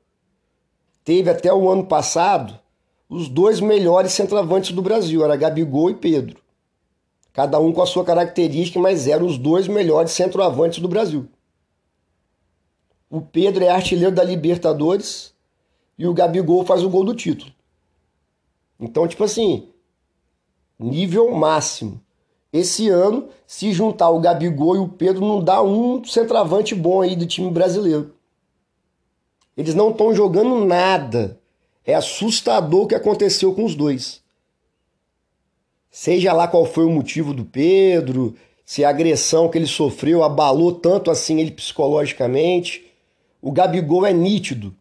teve 1.04 1.30
até 1.30 1.54
o 1.54 1.69
ano 1.69 1.86
passado 1.86 2.58
os 3.10 3.28
dois 3.28 3.60
melhores 3.60 4.13
centroavantes 4.13 4.71
do 4.71 4.82
Brasil, 4.82 5.23
era 5.23 5.36
Gabigol 5.36 5.89
e 5.89 5.95
Pedro. 5.95 6.39
Cada 7.34 7.60
um 7.60 7.73
com 7.73 7.82
a 7.82 7.88
sua 7.88 8.06
característica, 8.06 8.80
mas 8.80 9.08
eram 9.08 9.25
os 9.25 9.38
dois 9.38 9.67
melhores 9.67 10.12
centroavantes 10.12 10.80
do 10.80 10.88
Brasil. 10.88 11.28
O 13.10 13.19
Pedro 13.19 13.63
é 13.63 13.69
artilheiro 13.69 14.13
da 14.13 14.23
Libertadores 14.23 15.34
e 16.00 16.08
o 16.08 16.14
Gabigol 16.14 16.66
faz 16.66 16.82
o 16.82 16.90
gol 16.90 17.04
do 17.04 17.14
título. 17.14 17.52
Então, 18.80 19.06
tipo 19.06 19.26
assim, 19.26 19.68
nível 20.80 21.30
máximo. 21.36 22.02
Esse 22.54 22.88
ano, 22.88 23.28
se 23.46 23.74
juntar 23.74 24.10
o 24.10 24.22
Gabigol 24.22 24.78
e 24.78 24.80
o 24.80 24.88
Pedro, 24.88 25.26
não 25.26 25.44
dá 25.44 25.62
um 25.62 26.02
centroavante 26.06 26.74
bom 26.74 27.02
aí 27.02 27.18
do 27.18 27.28
time 27.28 27.52
brasileiro. 27.52 28.16
Eles 29.58 29.76
não 29.76 29.92
estão 29.92 30.16
jogando 30.16 30.64
nada. 30.66 31.38
É 31.86 31.94
assustador 31.94 32.84
o 32.84 32.88
que 32.88 32.96
aconteceu 32.96 33.54
com 33.54 33.66
os 33.66 33.76
dois. 33.76 34.22
Seja 35.92 36.32
lá 36.32 36.48
qual 36.48 36.66
foi 36.66 36.86
o 36.86 36.90
motivo 36.90 37.34
do 37.34 37.44
Pedro, 37.44 38.36
se 38.66 38.86
a 38.86 38.90
agressão 38.90 39.50
que 39.50 39.58
ele 39.58 39.68
sofreu 39.68 40.24
abalou 40.24 40.72
tanto 40.72 41.12
assim 41.12 41.42
ele 41.42 41.52
psicologicamente. 41.52 42.86
O 43.42 43.52
Gabigol 43.52 44.06
é 44.06 44.14
nítido 44.14 44.74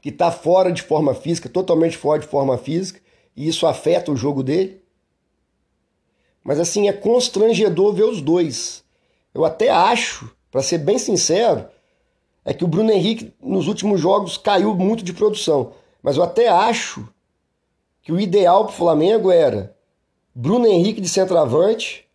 que 0.00 0.08
está 0.08 0.30
fora 0.30 0.72
de 0.72 0.82
forma 0.82 1.14
física, 1.14 1.48
totalmente 1.48 1.96
fora 1.96 2.20
de 2.20 2.26
forma 2.26 2.56
física, 2.56 3.00
e 3.36 3.48
isso 3.48 3.66
afeta 3.66 4.10
o 4.10 4.16
jogo 4.16 4.42
dele. 4.42 4.82
Mas 6.42 6.58
assim, 6.58 6.88
é 6.88 6.92
constrangedor 6.92 7.92
ver 7.92 8.04
os 8.04 8.20
dois. 8.20 8.82
Eu 9.34 9.44
até 9.44 9.68
acho, 9.68 10.30
para 10.50 10.62
ser 10.62 10.78
bem 10.78 10.98
sincero, 10.98 11.66
é 12.44 12.54
que 12.54 12.64
o 12.64 12.68
Bruno 12.68 12.90
Henrique 12.90 13.32
nos 13.40 13.68
últimos 13.68 14.00
jogos 14.00 14.38
caiu 14.38 14.74
muito 14.74 15.04
de 15.04 15.12
produção. 15.12 15.72
Mas 16.02 16.16
eu 16.16 16.22
até 16.22 16.48
acho 16.48 17.06
que 18.02 18.10
o 18.10 18.18
ideal 18.18 18.64
para 18.64 18.72
o 18.72 18.76
Flamengo 18.76 19.30
era 19.30 19.76
Bruno 20.34 20.66
Henrique 20.66 21.00
de 21.00 21.08
centroavante, 21.08 22.06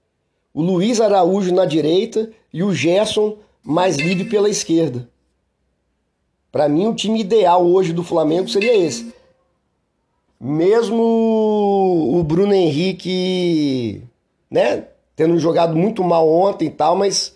o 0.54 0.62
Luiz 0.62 1.00
Araújo 1.00 1.54
na 1.54 1.66
direita 1.66 2.32
e 2.52 2.64
o 2.64 2.74
Gerson 2.74 3.38
mais 3.64 3.98
livre 3.98 4.26
pela 4.26 4.50
esquerda. 4.50 5.10
Para 6.56 6.70
mim, 6.70 6.88
o 6.88 6.96
time 6.96 7.20
ideal 7.20 7.68
hoje 7.68 7.92
do 7.92 8.02
Flamengo 8.02 8.48
seria 8.48 8.74
esse. 8.74 9.14
Mesmo 10.40 11.04
o 12.18 12.24
Bruno 12.24 12.54
Henrique, 12.54 14.02
né, 14.50 14.86
tendo 15.18 15.38
jogado 15.38 15.76
muito 15.76 16.02
mal 16.02 16.26
ontem 16.26 16.70
e 16.70 16.72
tal, 16.72 16.96
mas 16.96 17.36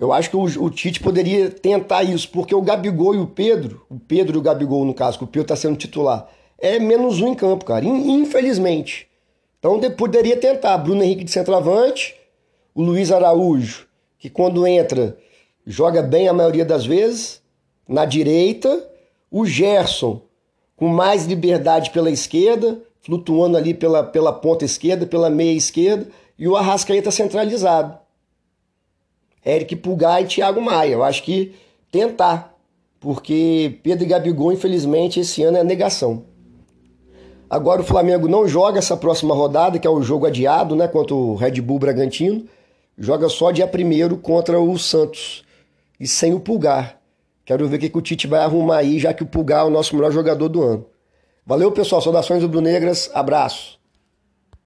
eu 0.00 0.12
acho 0.12 0.30
que 0.30 0.36
o, 0.36 0.64
o, 0.64 0.68
Tite 0.68 0.98
poderia 0.98 1.48
tentar 1.48 2.02
isso, 2.02 2.28
porque 2.30 2.52
o 2.52 2.60
Gabigol 2.60 3.14
e 3.14 3.18
o 3.18 3.26
Pedro, 3.28 3.86
o 3.88 4.00
Pedro 4.00 4.36
e 4.36 4.40
o 4.40 4.42
Gabigol 4.42 4.84
no 4.84 4.94
caso, 4.94 5.18
que 5.18 5.22
o 5.22 5.28
Pedro 5.28 5.42
está 5.42 5.54
sendo 5.54 5.76
titular, 5.76 6.28
é 6.58 6.80
menos 6.80 7.20
um 7.20 7.28
em 7.28 7.34
campo, 7.36 7.64
cara, 7.64 7.84
infelizmente. 7.84 9.06
Então 9.60 9.80
poderia 9.92 10.36
tentar 10.36 10.76
Bruno 10.78 11.04
Henrique 11.04 11.22
de 11.22 11.30
centroavante, 11.30 12.16
o 12.74 12.82
Luiz 12.82 13.12
Araújo, 13.12 13.86
que 14.18 14.28
quando 14.28 14.66
entra 14.66 15.16
joga 15.64 16.02
bem 16.02 16.26
a 16.26 16.32
maioria 16.32 16.64
das 16.64 16.84
vezes, 16.84 17.46
na 17.88 18.04
direita, 18.04 18.86
o 19.30 19.46
Gerson 19.46 20.28
com 20.78 20.86
mais 20.86 21.26
liberdade 21.26 21.90
pela 21.90 22.08
esquerda, 22.08 22.80
flutuando 23.02 23.56
ali 23.56 23.74
pela, 23.74 24.04
pela 24.04 24.32
ponta 24.32 24.64
esquerda, 24.64 25.04
pela 25.04 25.28
meia 25.28 25.56
esquerda, 25.56 26.06
e 26.38 26.46
o 26.46 26.56
Arrascaeta 26.56 27.10
centralizado. 27.10 27.98
Eric 29.44 29.74
Pulgar 29.76 30.22
e 30.22 30.26
Thiago 30.26 30.60
Maia. 30.60 30.92
Eu 30.92 31.02
acho 31.02 31.24
que 31.24 31.52
tentar, 31.90 32.54
porque 33.00 33.80
Pedro 33.82 34.04
e 34.04 34.08
Gabigol, 34.08 34.52
infelizmente, 34.52 35.18
esse 35.18 35.42
ano 35.42 35.58
é 35.58 35.64
negação. 35.64 36.22
Agora 37.50 37.80
o 37.80 37.84
Flamengo 37.84 38.28
não 38.28 38.46
joga 38.46 38.78
essa 38.78 38.96
próxima 38.96 39.34
rodada, 39.34 39.80
que 39.80 39.86
é 39.86 39.90
o 39.90 40.02
jogo 40.02 40.26
adiado, 40.26 40.76
né, 40.76 40.86
contra 40.86 41.14
o 41.14 41.34
Red 41.34 41.60
Bull 41.60 41.78
Bragantino. 41.80 42.46
Joga 42.96 43.28
só 43.28 43.50
dia 43.50 43.66
1 43.66 44.16
contra 44.18 44.60
o 44.60 44.78
Santos. 44.78 45.44
E 45.98 46.06
sem 46.06 46.34
o 46.34 46.40
Pulgar. 46.40 46.97
Quero 47.48 47.66
ver 47.66 47.76
o 47.76 47.78
que, 47.78 47.88
que 47.88 47.96
o 47.96 48.02
Tite 48.02 48.26
vai 48.26 48.40
arrumar 48.40 48.76
aí, 48.76 48.98
já 48.98 49.14
que 49.14 49.22
o 49.22 49.26
Pulgar 49.26 49.60
é 49.60 49.64
o 49.64 49.70
nosso 49.70 49.96
melhor 49.96 50.12
jogador 50.12 50.50
do 50.50 50.62
ano. 50.62 50.84
Valeu, 51.46 51.72
pessoal. 51.72 52.02
Saudações 52.02 52.42
rubro-negras. 52.42 53.10
Abraço. 53.14 53.77